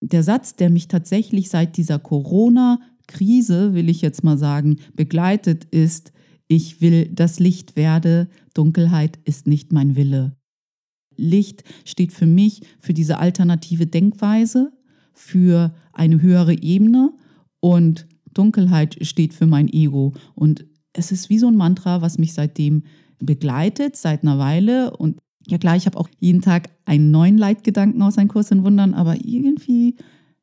der 0.02 0.22
Satz, 0.22 0.56
der 0.56 0.68
mich 0.68 0.88
tatsächlich 0.88 1.48
seit 1.48 1.76
dieser 1.76 1.98
Corona-Krise, 1.98 3.72
will 3.72 3.88
ich 3.88 4.02
jetzt 4.02 4.24
mal 4.24 4.36
sagen, 4.36 4.78
begleitet, 4.94 5.64
ist, 5.64 6.12
ich 6.48 6.80
will 6.80 7.08
das 7.12 7.38
Licht 7.38 7.76
werde, 7.76 8.28
Dunkelheit 8.52 9.18
ist 9.24 9.46
nicht 9.46 9.72
mein 9.72 9.96
Wille. 9.96 10.36
Licht 11.16 11.64
steht 11.84 12.12
für 12.12 12.26
mich 12.26 12.62
für 12.78 12.94
diese 12.94 13.18
alternative 13.18 13.86
Denkweise, 13.86 14.72
für 15.12 15.74
eine 15.92 16.20
höhere 16.22 16.60
Ebene 16.62 17.12
und 17.60 18.06
Dunkelheit 18.34 18.96
steht 19.02 19.34
für 19.34 19.46
mein 19.46 19.68
Ego. 19.68 20.14
Und 20.34 20.64
es 20.92 21.12
ist 21.12 21.30
wie 21.30 21.38
so 21.38 21.48
ein 21.48 21.56
Mantra, 21.56 22.02
was 22.02 22.18
mich 22.18 22.34
seitdem 22.34 22.84
begleitet, 23.18 23.96
seit 23.96 24.22
einer 24.22 24.38
Weile. 24.38 24.96
Und 24.96 25.18
ja 25.46 25.58
klar, 25.58 25.76
ich 25.76 25.86
habe 25.86 25.98
auch 25.98 26.08
jeden 26.18 26.40
Tag 26.40 26.70
einen 26.84 27.10
neuen 27.10 27.38
Leitgedanken 27.38 28.02
aus 28.02 28.18
einem 28.18 28.28
Kurs 28.28 28.50
in 28.50 28.64
Wundern, 28.64 28.94
aber 28.94 29.16
irgendwie 29.24 29.96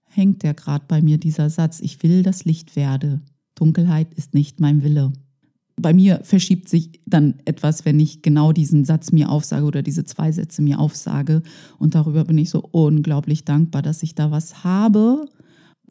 hängt 0.05 0.43
der 0.43 0.53
gerade 0.53 0.85
bei 0.87 1.01
mir, 1.01 1.17
dieser 1.17 1.49
Satz, 1.49 1.79
ich 1.81 2.01
will 2.03 2.23
das 2.23 2.45
Licht 2.45 2.75
werde. 2.75 3.21
Dunkelheit 3.55 4.13
ist 4.13 4.33
nicht 4.33 4.59
mein 4.59 4.83
Wille. 4.83 5.13
Bei 5.81 5.93
mir 5.93 6.19
verschiebt 6.23 6.67
sich 6.67 7.01
dann 7.05 7.35
etwas, 7.45 7.85
wenn 7.85 7.99
ich 7.99 8.21
genau 8.21 8.51
diesen 8.51 8.83
Satz 8.83 9.11
mir 9.11 9.29
aufsage 9.29 9.65
oder 9.65 9.81
diese 9.81 10.03
zwei 10.03 10.31
Sätze 10.31 10.61
mir 10.61 10.79
aufsage. 10.79 11.41
Und 11.77 11.95
darüber 11.95 12.25
bin 12.25 12.37
ich 12.37 12.49
so 12.49 12.59
unglaublich 12.71 13.45
dankbar, 13.45 13.81
dass 13.81 14.03
ich 14.03 14.13
da 14.13 14.29
was 14.29 14.63
habe, 14.63 15.29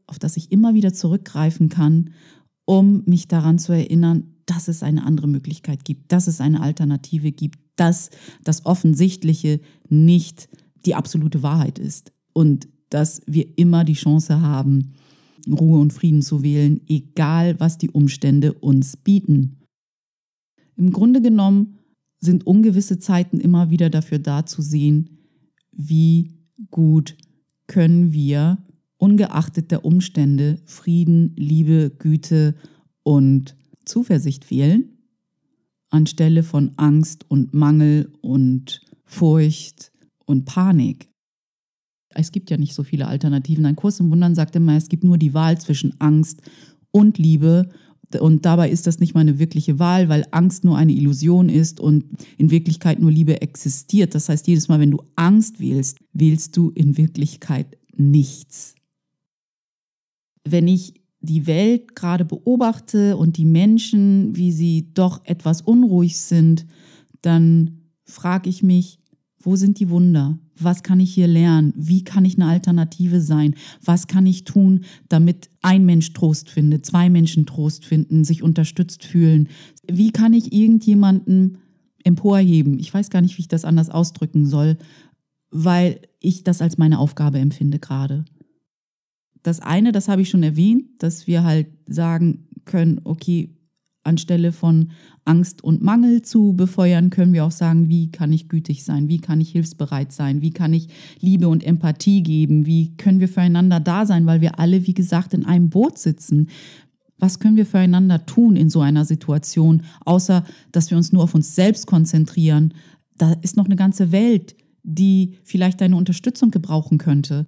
auf 0.06 0.18
das 0.18 0.36
ich 0.36 0.52
immer 0.52 0.74
wieder 0.74 0.92
zurückgreifen 0.92 1.70
kann, 1.70 2.10
um 2.66 3.02
mich 3.06 3.28
daran 3.28 3.58
zu 3.58 3.72
erinnern, 3.72 4.34
dass 4.44 4.68
es 4.68 4.82
eine 4.82 5.04
andere 5.04 5.28
Möglichkeit 5.28 5.84
gibt, 5.84 6.12
dass 6.12 6.26
es 6.26 6.40
eine 6.40 6.60
Alternative 6.60 7.32
gibt, 7.32 7.58
dass 7.76 8.10
das 8.44 8.66
Offensichtliche 8.66 9.60
nicht 9.88 10.48
die 10.84 10.94
absolute 10.94 11.42
Wahrheit 11.42 11.78
ist 11.78 12.12
und 12.32 12.68
dass 12.90 13.22
wir 13.26 13.58
immer 13.58 13.84
die 13.84 13.94
Chance 13.94 14.40
haben, 14.40 14.94
Ruhe 15.50 15.78
und 15.78 15.92
Frieden 15.92 16.22
zu 16.22 16.42
wählen, 16.42 16.80
egal 16.88 17.58
was 17.58 17.78
die 17.78 17.90
Umstände 17.90 18.52
uns 18.52 18.96
bieten. 18.96 19.58
Im 20.78 20.90
Grunde 20.90 21.20
genommen 21.20 21.74
sind 22.18 22.46
ungewisse 22.46 22.98
Zeiten 22.98 23.38
immer 23.40 23.70
wieder 23.70 23.90
dafür 23.90 24.18
da 24.18 24.46
zu 24.46 24.62
sehen, 24.62 25.18
wie 25.72 26.32
gut 26.70 27.16
können 27.66 28.12
wir 28.12 28.58
ungeachtet 28.96 29.70
der 29.70 29.84
Umstände 29.84 30.58
Frieden, 30.64 31.34
Liebe, 31.36 31.92
Güte 31.98 32.54
und 33.02 33.54
Zuversicht 33.84 34.50
wählen 34.50 34.98
anstelle 35.90 36.42
von 36.42 36.72
Angst 36.76 37.24
und 37.28 37.54
Mangel 37.54 38.12
und 38.20 38.80
Furcht 39.04 39.92
und 40.26 40.44
Panik. 40.44 41.08
Es 42.10 42.32
gibt 42.32 42.50
ja 42.50 42.56
nicht 42.56 42.74
so 42.74 42.82
viele 42.82 43.06
Alternativen. 43.06 43.64
Ein 43.66 43.76
Kurs 43.76 44.00
im 44.00 44.10
Wundern 44.10 44.34
sagt 44.34 44.56
immer, 44.56 44.76
es 44.76 44.88
gibt 44.88 45.04
nur 45.04 45.18
die 45.18 45.34
Wahl 45.34 45.58
zwischen 45.60 45.98
Angst 46.00 46.42
und 46.90 47.18
Liebe. 47.18 47.68
Und 48.16 48.46
dabei 48.46 48.70
ist 48.70 48.86
das 48.86 49.00
nicht 49.00 49.14
mal 49.14 49.20
eine 49.20 49.38
wirkliche 49.38 49.78
Wahl, 49.78 50.08
weil 50.08 50.26
Angst 50.30 50.64
nur 50.64 50.76
eine 50.76 50.92
Illusion 50.92 51.48
ist 51.48 51.78
und 51.78 52.04
in 52.38 52.50
Wirklichkeit 52.50 53.00
nur 53.00 53.10
Liebe 53.10 53.42
existiert. 53.42 54.14
Das 54.14 54.28
heißt, 54.28 54.46
jedes 54.46 54.68
Mal, 54.68 54.80
wenn 54.80 54.90
du 54.90 55.02
Angst 55.16 55.60
wählst, 55.60 55.98
wählst 56.12 56.56
du 56.56 56.70
in 56.70 56.96
Wirklichkeit 56.96 57.76
nichts. 57.96 58.74
Wenn 60.44 60.68
ich 60.68 60.94
die 61.20 61.46
Welt 61.46 61.94
gerade 61.94 62.24
beobachte 62.24 63.16
und 63.16 63.36
die 63.36 63.44
Menschen, 63.44 64.36
wie 64.36 64.52
sie 64.52 64.94
doch 64.94 65.20
etwas 65.24 65.60
unruhig 65.60 66.18
sind, 66.18 66.66
dann 67.22 67.82
frage 68.04 68.48
ich 68.48 68.62
mich, 68.62 69.00
wo 69.40 69.56
sind 69.56 69.78
die 69.78 69.90
Wunder? 69.90 70.38
Was 70.58 70.82
kann 70.82 71.00
ich 71.00 71.14
hier 71.14 71.28
lernen? 71.28 71.72
Wie 71.76 72.02
kann 72.02 72.24
ich 72.24 72.36
eine 72.36 72.46
Alternative 72.46 73.20
sein? 73.20 73.54
Was 73.84 74.06
kann 74.06 74.26
ich 74.26 74.44
tun, 74.44 74.84
damit 75.08 75.50
ein 75.62 75.86
Mensch 75.86 76.12
Trost 76.12 76.50
findet, 76.50 76.84
zwei 76.84 77.08
Menschen 77.08 77.46
Trost 77.46 77.84
finden, 77.84 78.24
sich 78.24 78.42
unterstützt 78.42 79.04
fühlen? 79.04 79.48
Wie 79.86 80.10
kann 80.10 80.32
ich 80.32 80.52
irgendjemanden 80.52 81.58
emporheben? 82.02 82.78
Ich 82.78 82.92
weiß 82.92 83.10
gar 83.10 83.20
nicht, 83.20 83.38
wie 83.38 83.42
ich 83.42 83.48
das 83.48 83.64
anders 83.64 83.90
ausdrücken 83.90 84.46
soll, 84.46 84.76
weil 85.50 86.00
ich 86.20 86.42
das 86.42 86.60
als 86.60 86.78
meine 86.78 86.98
Aufgabe 86.98 87.38
empfinde 87.38 87.78
gerade 87.78 88.24
das 89.42 89.60
eine, 89.60 89.92
das 89.92 90.08
habe 90.08 90.22
ich 90.22 90.28
schon 90.28 90.42
erwähnt, 90.42 91.02
dass 91.02 91.26
wir 91.26 91.44
halt 91.44 91.68
sagen 91.86 92.48
können, 92.64 93.00
okay, 93.04 93.56
anstelle 94.08 94.52
von 94.52 94.90
Angst 95.24 95.62
und 95.62 95.82
Mangel 95.82 96.22
zu 96.22 96.54
befeuern, 96.54 97.10
können 97.10 97.32
wir 97.32 97.44
auch 97.44 97.52
sagen, 97.52 97.88
wie 97.88 98.10
kann 98.10 98.32
ich 98.32 98.48
gütig 98.48 98.84
sein, 98.84 99.08
wie 99.08 99.18
kann 99.18 99.40
ich 99.40 99.50
hilfsbereit 99.50 100.12
sein, 100.12 100.42
wie 100.42 100.50
kann 100.50 100.72
ich 100.72 100.88
Liebe 101.20 101.48
und 101.48 101.62
Empathie 101.62 102.22
geben, 102.22 102.66
wie 102.66 102.96
können 102.96 103.20
wir 103.20 103.28
füreinander 103.28 103.78
da 103.78 104.06
sein, 104.06 104.26
weil 104.26 104.40
wir 104.40 104.58
alle, 104.58 104.86
wie 104.86 104.94
gesagt, 104.94 105.34
in 105.34 105.44
einem 105.44 105.70
Boot 105.70 105.98
sitzen. 105.98 106.48
Was 107.18 107.38
können 107.38 107.56
wir 107.56 107.66
füreinander 107.66 108.26
tun 108.26 108.56
in 108.56 108.70
so 108.70 108.80
einer 108.80 109.04
Situation, 109.04 109.82
außer 110.04 110.44
dass 110.72 110.90
wir 110.90 110.96
uns 110.96 111.12
nur 111.12 111.22
auf 111.22 111.34
uns 111.34 111.54
selbst 111.54 111.86
konzentrieren? 111.86 112.74
Da 113.16 113.32
ist 113.42 113.56
noch 113.56 113.66
eine 113.66 113.76
ganze 113.76 114.12
Welt, 114.12 114.56
die 114.82 115.36
vielleicht 115.44 115.80
deine 115.80 115.96
Unterstützung 115.96 116.50
gebrauchen 116.50 116.98
könnte 116.98 117.46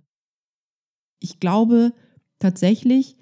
ich 1.21 1.39
glaube 1.39 1.93
tatsächlich, 2.39 3.17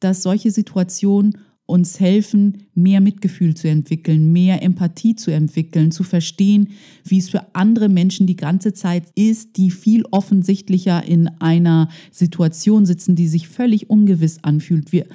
dass 0.00 0.22
solche 0.22 0.50
Situationen 0.50 1.38
uns 1.66 1.98
helfen, 1.98 2.64
mehr 2.74 3.00
Mitgefühl 3.00 3.54
zu 3.54 3.68
entwickeln, 3.68 4.32
mehr 4.32 4.62
Empathie 4.62 5.16
zu 5.16 5.30
entwickeln, 5.30 5.90
zu 5.90 6.02
verstehen, 6.02 6.70
wie 7.04 7.18
es 7.18 7.30
für 7.30 7.54
andere 7.54 7.88
Menschen 7.88 8.26
die 8.26 8.36
ganze 8.36 8.74
Zeit 8.74 9.04
ist, 9.14 9.56
die 9.56 9.70
viel 9.70 10.04
offensichtlicher 10.10 11.04
in 11.04 11.28
einer 11.40 11.88
Situation 12.10 12.84
sitzen, 12.84 13.16
die 13.16 13.28
sich 13.28 13.48
völlig 13.48 13.88
ungewiss 13.88 14.38
anfühlt. 14.42 14.92
Wir 14.92 15.06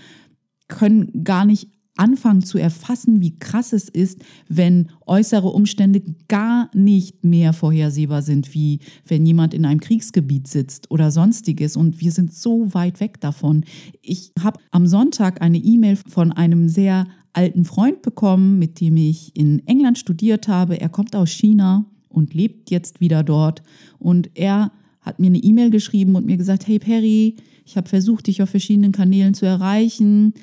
können 0.67 1.23
gar 1.23 1.45
nicht 1.45 1.67
anfangen 1.99 2.41
zu 2.41 2.57
erfassen, 2.57 3.21
wie 3.21 3.37
krass 3.37 3.73
es 3.73 3.89
ist, 3.89 4.21
wenn 4.47 4.87
äußere 5.05 5.49
Umstände 5.49 6.01
gar 6.27 6.69
nicht 6.73 7.23
mehr 7.25 7.51
vorhersehbar 7.51 8.21
sind, 8.21 8.53
wie 8.53 8.79
wenn 9.05 9.25
jemand 9.25 9.53
in 9.53 9.65
einem 9.65 9.81
Kriegsgebiet 9.81 10.47
sitzt 10.47 10.89
oder 10.89 11.11
sonstiges. 11.11 11.75
Und 11.75 11.99
wir 11.99 12.11
sind 12.11 12.33
so 12.33 12.73
weit 12.73 13.01
weg 13.01 13.19
davon. 13.19 13.65
Ich 14.01 14.31
habe 14.41 14.59
am 14.71 14.87
Sonntag 14.87 15.41
eine 15.41 15.57
E-Mail 15.57 15.97
von 15.97 16.31
einem 16.31 16.69
sehr 16.69 17.05
alten 17.33 17.65
Freund 17.65 18.01
bekommen, 18.01 18.57
mit 18.57 18.79
dem 18.79 18.95
ich 18.95 19.35
in 19.35 19.67
England 19.67 19.99
studiert 19.99 20.47
habe. 20.47 20.79
Er 20.79 20.89
kommt 20.89 21.15
aus 21.15 21.29
China 21.29 21.85
und 22.07 22.33
lebt 22.33 22.71
jetzt 22.71 23.01
wieder 23.01 23.23
dort. 23.23 23.61
Und 23.99 24.29
er 24.35 24.71
hat 25.01 25.19
mir 25.19 25.27
eine 25.27 25.37
E-Mail 25.37 25.69
geschrieben 25.69 26.15
und 26.15 26.25
mir 26.25 26.37
gesagt, 26.37 26.65
hey 26.65 26.79
Perry, 26.79 27.35
ich 27.65 27.75
habe 27.75 27.89
versucht, 27.89 28.27
dich 28.27 28.41
auf 28.41 28.49
verschiedenen 28.49 28.93
Kanälen 28.93 29.33
zu 29.33 29.45
erreichen. 29.45 30.33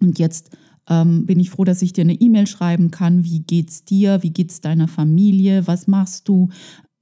Und 0.00 0.18
jetzt 0.18 0.50
ähm, 0.88 1.26
bin 1.26 1.40
ich 1.40 1.50
froh, 1.50 1.64
dass 1.64 1.82
ich 1.82 1.92
dir 1.92 2.02
eine 2.02 2.20
E-Mail 2.20 2.46
schreiben 2.46 2.90
kann. 2.90 3.24
Wie 3.24 3.40
geht's 3.40 3.84
dir? 3.84 4.22
Wie 4.22 4.30
geht's 4.30 4.60
deiner 4.60 4.88
Familie? 4.88 5.66
Was 5.66 5.86
machst 5.86 6.28
du? 6.28 6.48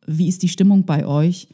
Wie 0.07 0.29
ist 0.29 0.43
die 0.43 0.49
Stimmung 0.49 0.85
bei 0.85 1.07
euch? 1.07 1.49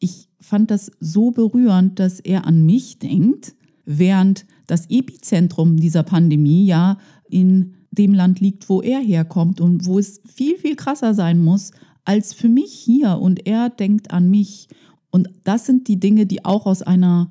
Ich 0.00 0.28
fand 0.40 0.70
das 0.70 0.90
so 1.00 1.30
berührend, 1.30 1.98
dass 1.98 2.20
er 2.20 2.46
an 2.46 2.64
mich 2.64 2.98
denkt, 2.98 3.54
während 3.84 4.46
das 4.66 4.90
Epizentrum 4.90 5.76
dieser 5.76 6.02
Pandemie 6.02 6.66
ja 6.66 6.98
in 7.28 7.74
dem 7.90 8.14
Land 8.14 8.40
liegt, 8.40 8.68
wo 8.68 8.82
er 8.82 9.00
herkommt 9.00 9.60
und 9.60 9.86
wo 9.86 9.98
es 9.98 10.20
viel, 10.26 10.56
viel 10.58 10.76
krasser 10.76 11.14
sein 11.14 11.42
muss 11.42 11.72
als 12.04 12.32
für 12.32 12.48
mich 12.48 12.72
hier. 12.72 13.18
Und 13.18 13.46
er 13.46 13.70
denkt 13.70 14.10
an 14.10 14.30
mich. 14.30 14.68
Und 15.10 15.28
das 15.44 15.66
sind 15.66 15.88
die 15.88 15.98
Dinge, 15.98 16.26
die 16.26 16.44
auch 16.44 16.66
aus 16.66 16.82
einer 16.82 17.30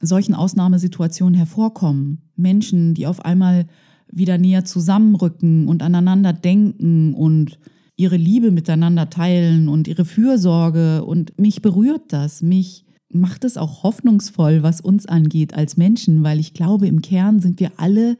solchen 0.00 0.34
Ausnahmesituation 0.34 1.34
hervorkommen. 1.34 2.22
Menschen, 2.36 2.94
die 2.94 3.06
auf 3.06 3.24
einmal 3.24 3.66
wieder 4.16 4.38
näher 4.38 4.64
zusammenrücken 4.64 5.66
und 5.68 5.82
aneinander 5.82 6.32
denken 6.32 7.14
und 7.14 7.58
ihre 7.96 8.16
Liebe 8.16 8.50
miteinander 8.50 9.10
teilen 9.10 9.68
und 9.68 9.88
ihre 9.88 10.04
Fürsorge. 10.04 11.04
Und 11.04 11.38
mich 11.38 11.62
berührt 11.62 12.12
das, 12.12 12.42
mich 12.42 12.84
macht 13.12 13.44
es 13.44 13.56
auch 13.56 13.82
hoffnungsvoll, 13.82 14.62
was 14.62 14.80
uns 14.80 15.06
angeht 15.06 15.54
als 15.54 15.76
Menschen, 15.76 16.24
weil 16.24 16.40
ich 16.40 16.54
glaube, 16.54 16.86
im 16.86 17.00
Kern 17.02 17.40
sind 17.40 17.60
wir 17.60 17.72
alle 17.76 18.16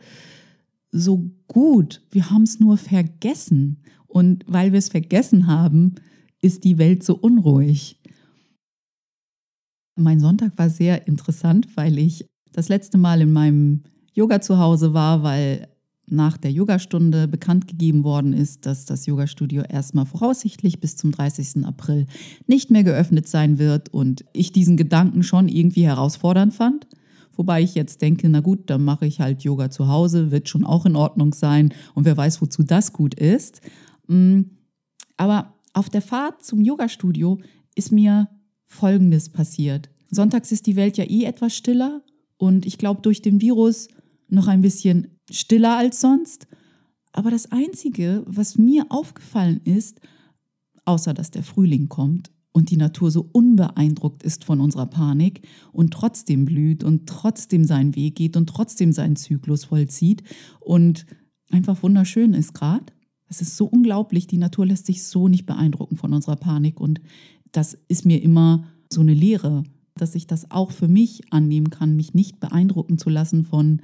so 0.92 1.30
gut. 1.48 2.02
Wir 2.10 2.30
haben 2.30 2.44
es 2.44 2.60
nur 2.60 2.76
vergessen. 2.76 3.82
Und 4.06 4.44
weil 4.46 4.70
wir 4.70 4.78
es 4.78 4.90
vergessen 4.90 5.48
haben, 5.48 5.96
ist 6.40 6.62
die 6.62 6.78
Welt 6.78 7.02
so 7.02 7.16
unruhig. 7.16 8.00
Mein 9.96 10.20
Sonntag 10.20 10.56
war 10.56 10.70
sehr 10.70 11.08
interessant, 11.08 11.68
weil 11.76 11.98
ich 11.98 12.26
das 12.52 12.68
letzte 12.68 12.98
Mal 12.98 13.20
in 13.22 13.32
meinem 13.32 13.82
Yoga 14.12 14.40
zu 14.40 14.58
Hause 14.58 14.94
war, 14.94 15.24
weil 15.24 15.68
nach 16.06 16.37
der 16.37 16.52
Yogastunde 16.52 17.28
bekannt 17.28 17.66
gegeben 17.66 18.04
worden 18.04 18.32
ist, 18.32 18.66
dass 18.66 18.84
das 18.84 19.06
Yogastudio 19.06 19.62
erstmal 19.62 20.06
voraussichtlich 20.06 20.80
bis 20.80 20.96
zum 20.96 21.12
30. 21.12 21.64
April 21.64 22.06
nicht 22.46 22.70
mehr 22.70 22.84
geöffnet 22.84 23.26
sein 23.26 23.58
wird 23.58 23.92
und 23.92 24.25
ich 24.32 24.52
diesen 24.52 24.76
Gedanken 24.76 25.23
schon 25.23 25.49
irgendwie 25.49 25.87
herausfordernd 25.87 26.54
fand. 26.54 26.87
Wobei 27.37 27.62
ich 27.62 27.75
jetzt 27.75 28.02
denke, 28.02 28.28
na 28.28 28.40
gut, 28.40 28.70
dann 28.70 28.84
mache 28.84 29.06
ich 29.06 29.20
halt 29.20 29.42
Yoga 29.42 29.70
zu 29.70 29.88
Hause, 29.88 30.30
wird 30.30 30.49
schon 30.49 30.64
auch 30.64 30.87
in 30.87 30.94
Ordnung 30.94 31.32
sein 31.32 31.73
und 31.94 32.04
wer 32.04 32.16
weiß, 32.16 32.40
wozu 32.40 32.62
das 32.62 32.92
gut 32.92 33.14
ist. 33.14 33.61
Mm, 34.06 34.42
aber 35.16 35.54
auf 35.73 35.88
der 35.88 36.02
Fahrt 36.02 36.44
zum 36.44 36.61
Yogastudio 36.61 37.40
ist 37.75 37.90
mir 37.90 38.28
Folgendes 38.66 39.28
passiert. 39.28 39.90
Sonntags 40.11 40.52
ist 40.52 40.66
die 40.66 40.76
Welt 40.76 40.96
ja 40.96 41.04
eh 41.04 41.25
etwas 41.25 41.56
stiller 41.56 42.02
und 42.37 42.66
ich 42.66 42.78
glaube 42.78 43.02
durch 43.02 43.23
den 43.23 43.40
Virus 43.40 43.88
noch 44.35 44.49
ein 44.49 44.61
bisschen 44.61 45.09
stiller 45.31 45.76
als 45.76 46.00
sonst. 46.00 46.47
Aber 47.12 47.31
das 47.31 47.50
Einzige, 47.53 48.23
was 48.26 48.59
mir 48.59 48.87
aufgefallen 48.91 49.61
ist, 49.64 50.00
außer 50.85 51.14
dass 51.14 51.31
der 51.31 51.43
Frühling 51.43 51.88
kommt 51.88 52.31
und 52.53 52.71
die 52.71 52.76
Natur 52.76 53.11
so 53.11 53.29
unbeeindruckt 53.33 54.23
ist 54.23 54.45
von 54.45 54.61
unserer 54.61 54.87
Panik 54.87 55.47
und 55.73 55.93
trotzdem 55.93 56.45
blüht 56.45 56.85
und 56.85 57.09
trotzdem 57.09 57.64
seinen 57.64 57.97
Weg 57.97 58.17
geht 58.17 58.37
und 58.37 58.49
trotzdem 58.49 58.93
seinen 58.93 59.16
Zyklus 59.16 59.64
vollzieht 59.64 60.23
und 60.61 61.07
einfach 61.51 61.83
wunderschön 61.83 62.33
ist 62.33 62.55
gerade. 62.55 62.87
Es 63.29 63.40
ist 63.40 63.57
so 63.57 63.66
unglaublich, 63.66 64.27
die 64.27 64.38
Natur 64.38 64.66
lässt 64.66 64.87
sich 64.87 65.03
so 65.03 65.29
nicht 65.29 65.47
beeindrucken 65.47 65.97
von 65.97 66.12
unserer 66.12 66.37
Panik 66.37 66.81
und 66.81 67.01
das 67.51 67.79
ist 67.88 68.07
mir 68.07 68.23
immer 68.23 68.64
so 68.92 69.01
eine 69.01 69.14
Lehre, 69.14 69.64
dass 69.97 70.14
ich 70.14 70.27
das 70.27 70.51
auch 70.51 70.70
für 70.70 70.88
mich 70.88 71.33
annehmen 71.33 71.70
kann, 71.70 71.97
mich 71.97 72.14
nicht 72.14 72.40
beeindrucken 72.40 72.99
zu 72.99 73.11
lassen 73.11 73.44
von 73.44 73.83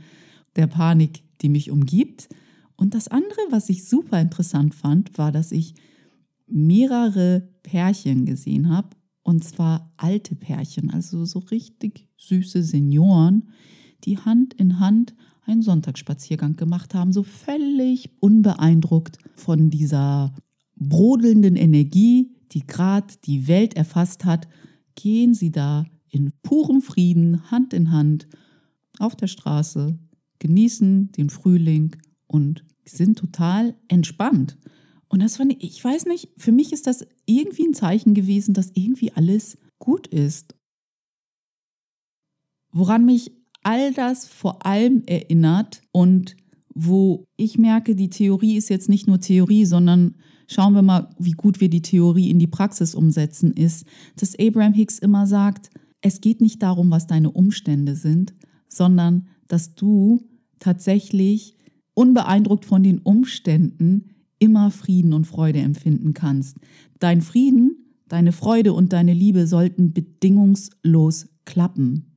der 0.57 0.67
Panik, 0.67 1.23
die 1.41 1.49
mich 1.49 1.71
umgibt. 1.71 2.29
Und 2.77 2.95
das 2.95 3.09
andere, 3.09 3.41
was 3.51 3.69
ich 3.69 3.85
super 3.85 4.21
interessant 4.21 4.75
fand, 4.75 5.17
war, 5.19 5.33
dass 5.33 5.53
ich 5.53 5.75
mehrere 6.47 7.49
Pärchen 7.63 8.27
gesehen 8.27 8.69
habe, 8.69 8.89
und 9.23 9.45
zwar 9.45 9.93
alte 9.97 10.35
Pärchen, 10.35 10.91
also 10.91 11.25
so 11.25 11.39
richtig 11.39 12.09
süße 12.17 12.63
Senioren, 12.63 13.51
die 14.05 14.19
Hand 14.19 14.55
in 14.55 14.81
Hand 14.81 15.15
einen 15.43 15.63
Sonntagsspaziergang 15.63 16.57
gemacht 16.57 16.95
haben, 16.95 17.13
so 17.13 17.23
völlig 17.23 18.11
unbeeindruckt 18.21 19.19
von 19.35 19.71
dieser 19.71 20.35
brodelnden 20.77 21.57
Energie, 21.57 22.35
die 22.53 22.67
gerade 22.67 23.15
die 23.25 23.47
Welt 23.47 23.75
erfasst 23.75 24.25
hat, 24.25 24.49
gehen 24.95 25.35
sie 25.35 25.51
da 25.51 25.85
in 26.09 26.33
purem 26.43 26.83
Frieden, 26.83 27.51
Hand 27.51 27.73
in 27.73 27.91
Hand, 27.93 28.27
auf 28.99 29.17
der 29.17 29.29
Straße, 29.29 29.99
genießen 30.40 31.12
den 31.12 31.31
Frühling 31.31 31.96
und 32.26 32.64
sind 32.85 33.18
total 33.18 33.76
entspannt. 33.88 34.59
Und 35.09 35.22
das 35.22 35.37
fand 35.37 35.53
ich, 35.53 35.62
ich 35.62 35.85
weiß 35.85 36.07
nicht, 36.07 36.29
für 36.37 36.53
mich 36.53 36.72
ist 36.72 36.87
das 36.87 37.07
irgendwie 37.26 37.66
ein 37.66 37.74
Zeichen 37.74 38.14
gewesen, 38.14 38.55
dass 38.55 38.72
irgendwie 38.74 39.12
alles 39.12 39.59
gut 39.79 40.07
ist. 40.09 40.55
Woran 42.72 43.05
mich 43.05 43.33
all 43.62 43.92
das 43.92 44.26
vor 44.26 44.64
allem 44.64 45.03
erinnert 45.07 45.83
und 45.92 46.37
wo 46.74 47.24
ich 47.37 47.59
merke, 47.59 47.96
die 47.96 48.11
Theorie 48.11 48.57
ist 48.57 48.70
jetzt 48.70 48.88
nicht 48.88 49.07
nur 49.09 49.20
Theorie, 49.20 49.64
sondern 49.64 50.14
schauen 50.46 50.74
wir 50.74 50.83
mal, 50.83 51.11
wie 51.18 51.33
gut 51.33 51.61
wir 51.61 51.68
die 51.68 51.83
Theorie 51.83 52.31
in 52.31 52.38
die 52.38 52.46
Praxis 52.46 52.94
umsetzen, 52.94 53.53
ist, 53.53 53.85
dass 54.16 54.38
Abraham 54.38 54.74
Hicks 54.74 54.98
immer 54.98 55.26
sagt, 55.26 55.70
es 56.00 56.20
geht 56.20 56.40
nicht 56.40 56.62
darum, 56.62 56.90
was 56.90 57.07
deine 57.07 57.31
Umstände 57.31 57.96
sind, 57.96 58.35
sondern 58.68 59.29
dass 59.48 59.74
du 59.74 60.30
tatsächlich 60.61 61.57
unbeeindruckt 61.94 62.64
von 62.64 62.83
den 62.83 63.01
Umständen 63.01 64.11
immer 64.38 64.70
Frieden 64.70 65.12
und 65.12 65.27
Freude 65.27 65.59
empfinden 65.59 66.14
kannst. 66.14 66.57
Dein 66.99 67.20
Frieden, 67.20 67.94
deine 68.09 68.33
Freude 68.33 68.73
und 68.73 68.92
deine 68.92 69.12
Liebe 69.12 69.46
sollten 69.46 69.92
bedingungslos 69.92 71.29
klappen. 71.44 72.16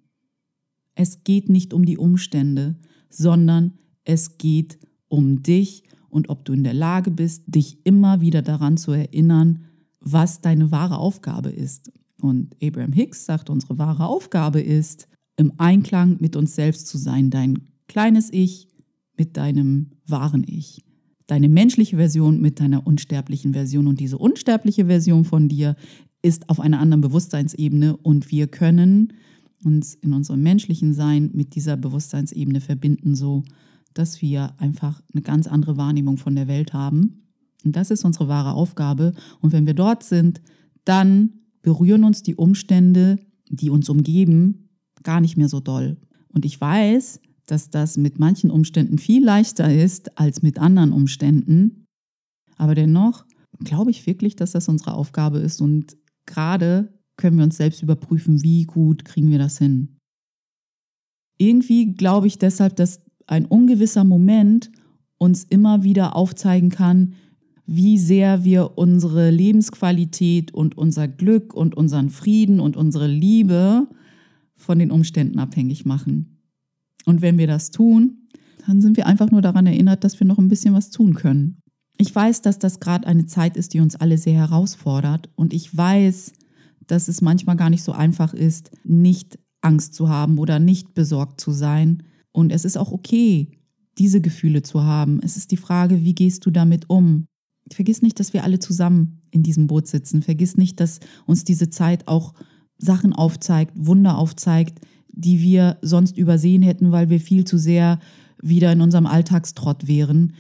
Es 0.96 1.24
geht 1.24 1.50
nicht 1.50 1.74
um 1.74 1.86
die 1.86 1.98
Umstände, 1.98 2.76
sondern 3.10 3.74
es 4.04 4.38
geht 4.38 4.80
um 5.08 5.44
dich 5.44 5.84
und 6.10 6.30
ob 6.30 6.46
du 6.46 6.54
in 6.54 6.64
der 6.64 6.74
Lage 6.74 7.12
bist, 7.12 7.44
dich 7.48 7.86
immer 7.86 8.22
wieder 8.22 8.42
daran 8.42 8.78
zu 8.78 8.92
erinnern, 8.92 9.66
was 10.00 10.42
deine 10.42 10.72
wahre 10.72 10.98
Aufgabe 10.98 11.50
ist. 11.50 11.92
Und 12.22 12.56
Abraham 12.62 12.94
Hicks 12.94 13.26
sagt, 13.26 13.50
unsere 13.50 13.78
wahre 13.78 14.06
Aufgabe 14.06 14.62
ist, 14.62 15.08
im 15.36 15.54
Einklang 15.58 16.18
mit 16.20 16.36
uns 16.36 16.56
selbst 16.56 16.88
zu 16.88 16.98
sein, 16.98 17.30
dein 17.30 17.73
kleines 17.88 18.32
Ich 18.32 18.68
mit 19.18 19.38
deinem 19.38 19.92
wahren 20.06 20.44
Ich, 20.46 20.84
deine 21.28 21.50
menschliche 21.50 21.98
Version 21.98 22.42
mit 22.42 22.60
deiner 22.60 22.86
unsterblichen 22.86 23.54
Version. 23.54 23.88
Und 23.88 24.00
diese 24.00 24.18
unsterbliche 24.18 24.86
Version 24.86 25.26
von 25.26 25.50
dir 25.50 25.76
ist 26.22 26.50
auf 26.50 26.60
einer 26.60 26.80
anderen 26.80 27.02
Bewusstseinsebene 27.02 27.98
und 27.98 28.32
wir 28.32 28.48
können 28.48 29.14
uns 29.64 29.94
in 29.96 30.14
unserem 30.14 30.42
menschlichen 30.42 30.94
Sein 30.94 31.30
mit 31.34 31.56
dieser 31.56 31.78
Bewusstseinsebene 31.78 32.62
verbinden, 32.62 33.16
so 33.16 33.44
dass 33.94 34.22
wir 34.22 34.56
einfach 34.58 35.02
eine 35.14 35.22
ganz 35.22 35.48
andere 35.48 35.78
Wahrnehmung 35.78 36.18
von 36.18 36.36
der 36.36 36.48
Welt 36.48 36.74
haben. 36.74 37.24
Und 37.64 37.76
das 37.76 37.92
ist 37.92 38.04
unsere 38.04 38.28
wahre 38.28 38.54
Aufgabe. 38.54 39.14
Und 39.40 39.52
wenn 39.52 39.66
wir 39.66 39.74
dort 39.74 40.04
sind, 40.04 40.42
dann 40.86 41.34
berühren 41.62 42.04
uns 42.04 42.24
die 42.24 42.36
Umstände, 42.36 43.20
die 43.50 43.70
uns 43.70 43.88
umgeben, 43.90 44.70
gar 45.04 45.22
nicht 45.22 45.38
mehr 45.38 45.50
so 45.50 45.60
doll. 45.60 45.98
Und 46.30 46.46
ich 46.46 46.60
weiß, 46.60 47.20
dass 47.48 47.70
das 47.70 47.98
mit 47.98 48.20
manchen 48.20 48.52
Umständen 48.52 48.98
viel 48.98 49.24
leichter 49.24 49.74
ist 49.74 50.18
als 50.18 50.42
mit 50.42 50.60
anderen 50.60 50.94
Umständen. 50.94 51.86
Aber 52.58 52.76
dennoch 52.76 53.26
glaube 53.60 53.92
ich 53.92 54.06
wirklich, 54.06 54.36
dass 54.36 54.52
das 54.52 54.70
unsere 54.70 54.94
Aufgabe 54.94 55.40
ist. 55.40 55.62
Und 55.62 55.98
gerade 56.26 56.94
können 57.18 57.38
wir 57.38 57.44
uns 57.44 57.58
selbst 57.58 57.84
überprüfen, 57.84 58.44
wie 58.44 58.64
gut 58.64 59.06
kriegen 59.06 59.30
wir 59.32 59.40
das 59.40 59.58
hin. 59.58 59.98
Irgendwie 61.38 61.94
glaube 61.94 62.28
ich 62.28 62.38
deshalb, 62.38 62.76
dass 62.76 63.02
ein 63.28 63.46
ungewisser 63.46 64.04
Moment 64.04 64.72
uns 65.18 65.44
immer 65.44 65.84
wieder 65.84 66.16
aufzeigen 66.16 66.70
kann, 66.70 67.14
wie 67.66 67.98
sehr 67.98 68.44
wir 68.44 68.78
unsere 68.78 69.30
Lebensqualität 69.30 70.54
und 70.54 70.78
unser 70.78 71.08
Glück 71.08 71.54
und 71.54 71.76
unseren 71.76 72.10
Frieden 72.10 72.60
und 72.60 72.76
unsere 72.76 73.08
Liebe 73.08 73.88
von 74.56 74.80
den 74.80 74.92
Umständen 74.92 75.40
abhängig 75.40 75.86
machen. 75.86 76.43
Und 77.06 77.22
wenn 77.22 77.38
wir 77.38 77.48
das 77.48 77.72
tun, 77.72 78.28
dann 78.66 78.82
sind 78.82 78.98
wir 78.98 79.08
einfach 79.08 79.32
nur 79.32 79.42
daran 79.42 79.68
erinnert, 79.68 80.04
dass 80.04 80.20
wir 80.20 80.28
noch 80.28 80.38
ein 80.38 80.48
bisschen 80.48 80.74
was 80.74 80.90
tun 80.90 81.14
können. 81.14 81.60
Ich 81.98 82.14
weiß, 82.14 82.42
dass 82.42 82.60
das 82.60 82.80
gerade 82.80 83.08
eine 83.08 83.26
Zeit 83.26 83.58
ist, 83.58 83.74
die 83.74 83.80
uns 83.80 83.96
alle 83.96 84.18
sehr 84.18 84.36
herausfordert. 84.36 85.30
Und 85.36 85.54
ich 85.54 85.76
weiß, 85.76 86.34
dass 86.88 87.08
es 87.08 87.22
manchmal 87.22 87.56
gar 87.56 87.70
nicht 87.70 87.84
so 87.84 87.92
einfach 87.92 88.34
ist, 88.34 88.72
nicht 88.84 89.40
Angst 89.62 89.94
zu 89.94 90.10
haben 90.10 90.38
oder 90.38 90.60
nicht 90.60 90.94
besorgt 90.94 91.40
zu 91.40 91.52
sein. 91.52 92.04
Und 92.32 92.52
es 92.52 92.66
ist 92.66 92.78
auch 92.78 92.92
okay, 92.92 93.52
diese 93.98 94.22
Gefühle 94.22 94.64
zu 94.64 94.84
haben. 94.84 95.20
Es 95.24 95.38
ist 95.38 95.52
die 95.52 95.58
Frage, 95.58 96.04
wie 96.04 96.16
gehst 96.16 96.46
du 96.46 96.52
damit 96.52 96.90
um? 96.90 97.28
Vergiss 97.72 98.02
nicht, 98.02 98.20
dass 98.20 98.34
wir 98.34 98.44
alle 98.44 98.60
zusammen 98.60 99.22
in 99.32 99.44
diesem 99.44 99.68
Boot 99.68 99.88
sitzen. 99.88 100.22
Vergiss 100.22 100.58
nicht, 100.58 100.80
dass 100.80 101.00
uns 101.26 101.44
diese 101.44 101.70
Zeit 101.70 102.08
auch 102.08 102.34
Sachen 102.78 103.14
aufzeigt, 103.14 103.74
Wunder 103.76 104.18
aufzeigt, 104.18 104.80
die 105.14 105.42
wir 105.42 105.78
sonst 105.82 106.18
übersehen 106.18 106.62
hätten, 106.62 106.92
weil 106.92 107.10
wir 107.10 107.20
viel 107.20 107.46
zu 107.46 107.58
sehr 107.58 108.00
wieder 108.42 108.72
in 108.72 108.82
unserem 108.82 109.06
Alltagstrott 109.06 109.88
wären. 109.88 110.34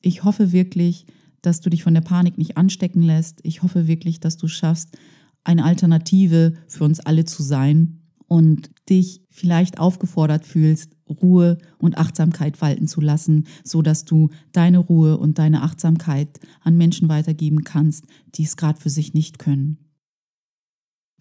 Ich 0.00 0.24
hoffe 0.24 0.52
wirklich, 0.52 1.06
dass 1.42 1.60
du 1.60 1.68
dich 1.68 1.82
von 1.82 1.94
der 1.94 2.00
Panik 2.00 2.38
nicht 2.38 2.56
anstecken 2.56 3.02
lässt. 3.02 3.40
Ich 3.42 3.62
hoffe 3.62 3.86
wirklich, 3.86 4.20
dass 4.20 4.36
du 4.36 4.48
schaffst, 4.48 4.96
eine 5.44 5.64
Alternative 5.64 6.54
für 6.68 6.84
uns 6.84 7.00
alle 7.00 7.24
zu 7.24 7.42
sein 7.42 7.98
und 8.28 8.70
dich 8.88 9.22
vielleicht 9.28 9.78
aufgefordert 9.78 10.46
fühlst, 10.46 10.96
Ruhe 11.08 11.58
und 11.78 11.98
Achtsamkeit 11.98 12.62
walten 12.62 12.86
zu 12.86 13.00
lassen, 13.00 13.46
so 13.64 13.82
dass 13.82 14.04
du 14.04 14.30
deine 14.52 14.78
Ruhe 14.78 15.18
und 15.18 15.38
deine 15.38 15.62
Achtsamkeit 15.62 16.40
an 16.62 16.78
Menschen 16.78 17.08
weitergeben 17.08 17.64
kannst, 17.64 18.06
die 18.34 18.44
es 18.44 18.56
gerade 18.56 18.80
für 18.80 18.88
sich 18.88 19.12
nicht 19.12 19.38
können. 19.38 19.81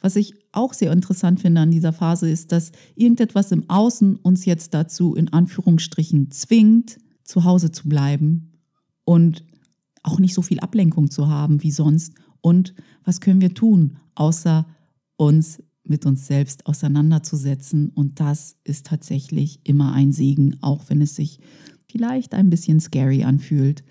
Was 0.02 0.16
ich 0.16 0.34
auch 0.52 0.74
sehr 0.74 0.92
interessant 0.92 1.40
finde 1.40 1.62
an 1.62 1.72
dieser 1.72 1.94
Phase 1.94 2.30
ist, 2.30 2.52
dass 2.52 2.72
irgendetwas 2.96 3.52
im 3.52 3.70
Außen 3.70 4.18
uns 4.18 4.46
jetzt 4.46 4.74
dazu 4.74 5.16
in 5.16 5.32
Anführungsstrichen 5.32 6.32
zwingt, 6.32 6.98
zu 7.24 7.46
Hause 7.46 7.72
zu 7.72 7.88
bleiben 7.88 8.60
und 9.06 9.46
auch 10.04 10.20
nicht 10.20 10.34
so 10.34 10.42
viel 10.42 10.60
Ablenkung 10.60 11.12
zu 11.12 11.28
haben 11.28 11.62
wie 11.64 11.72
sonst. 11.72 12.14
Und 12.42 12.74
was 13.06 13.22
können 13.22 13.40
wir 13.40 13.54
tun, 13.54 13.98
außer 14.16 14.66
uns 15.16 15.62
mit 15.84 16.06
uns 16.08 16.26
selbst 16.26 16.66
auseinanderzusetzen? 16.66 17.90
Und 17.90 18.20
das 18.20 18.58
ist 18.64 18.88
tatsächlich 18.88 19.62
immer 19.64 19.94
ein 19.94 20.12
Segen, 20.12 20.58
auch 20.62 20.90
wenn 20.90 21.02
es 21.02 21.16
sich 21.16 21.40
vielleicht 21.88 22.34
ein 22.34 22.50
bisschen 22.50 22.80
scary 22.80 23.24
anfühlt 23.24 23.84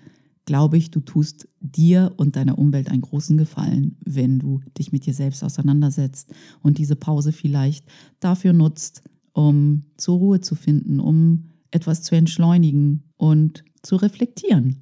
glaube 0.45 0.77
ich, 0.77 0.91
du 0.91 0.99
tust 0.99 1.47
dir 1.59 2.13
und 2.17 2.35
deiner 2.35 2.57
Umwelt 2.57 2.89
einen 2.89 3.01
großen 3.01 3.37
Gefallen, 3.37 3.97
wenn 4.03 4.39
du 4.39 4.61
dich 4.77 4.91
mit 4.91 5.05
dir 5.05 5.13
selbst 5.13 5.43
auseinandersetzt 5.43 6.33
und 6.61 6.77
diese 6.77 6.95
Pause 6.95 7.31
vielleicht 7.31 7.85
dafür 8.19 8.53
nutzt, 8.53 9.03
um 9.33 9.83
zur 9.97 10.17
Ruhe 10.17 10.41
zu 10.41 10.55
finden, 10.55 10.99
um 10.99 11.45
etwas 11.71 12.01
zu 12.01 12.15
entschleunigen 12.15 13.03
und 13.17 13.63
zu 13.81 13.95
reflektieren. 13.95 14.77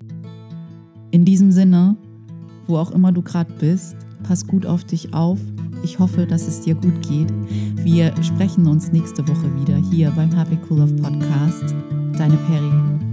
In 1.12 1.26
diesem 1.26 1.52
Sinne, 1.52 1.98
wo 2.68 2.78
auch 2.78 2.92
immer 2.92 3.12
du 3.12 3.22
gerade 3.22 3.54
bist, 3.60 3.96
pass 4.24 4.46
gut 4.46 4.66
auf 4.66 4.84
dich 4.84 5.14
auf. 5.14 5.40
Ich 5.84 6.00
hoffe, 6.00 6.26
dass 6.26 6.48
es 6.48 6.62
dir 6.62 6.76
gut 6.76 7.08
geht. 7.08 7.32
Wir 7.84 8.14
sprechen 8.22 8.68
uns 8.68 8.92
nächste 8.92 9.28
Woche 9.28 9.62
wieder 9.62 9.78
hier 9.92 10.12
beim 10.12 10.32
Happy 10.32 10.58
Cool 10.70 10.82
Off 10.82 10.96
Podcast. 10.98 11.76
Deine 12.18 12.38
Perry. 12.38 13.09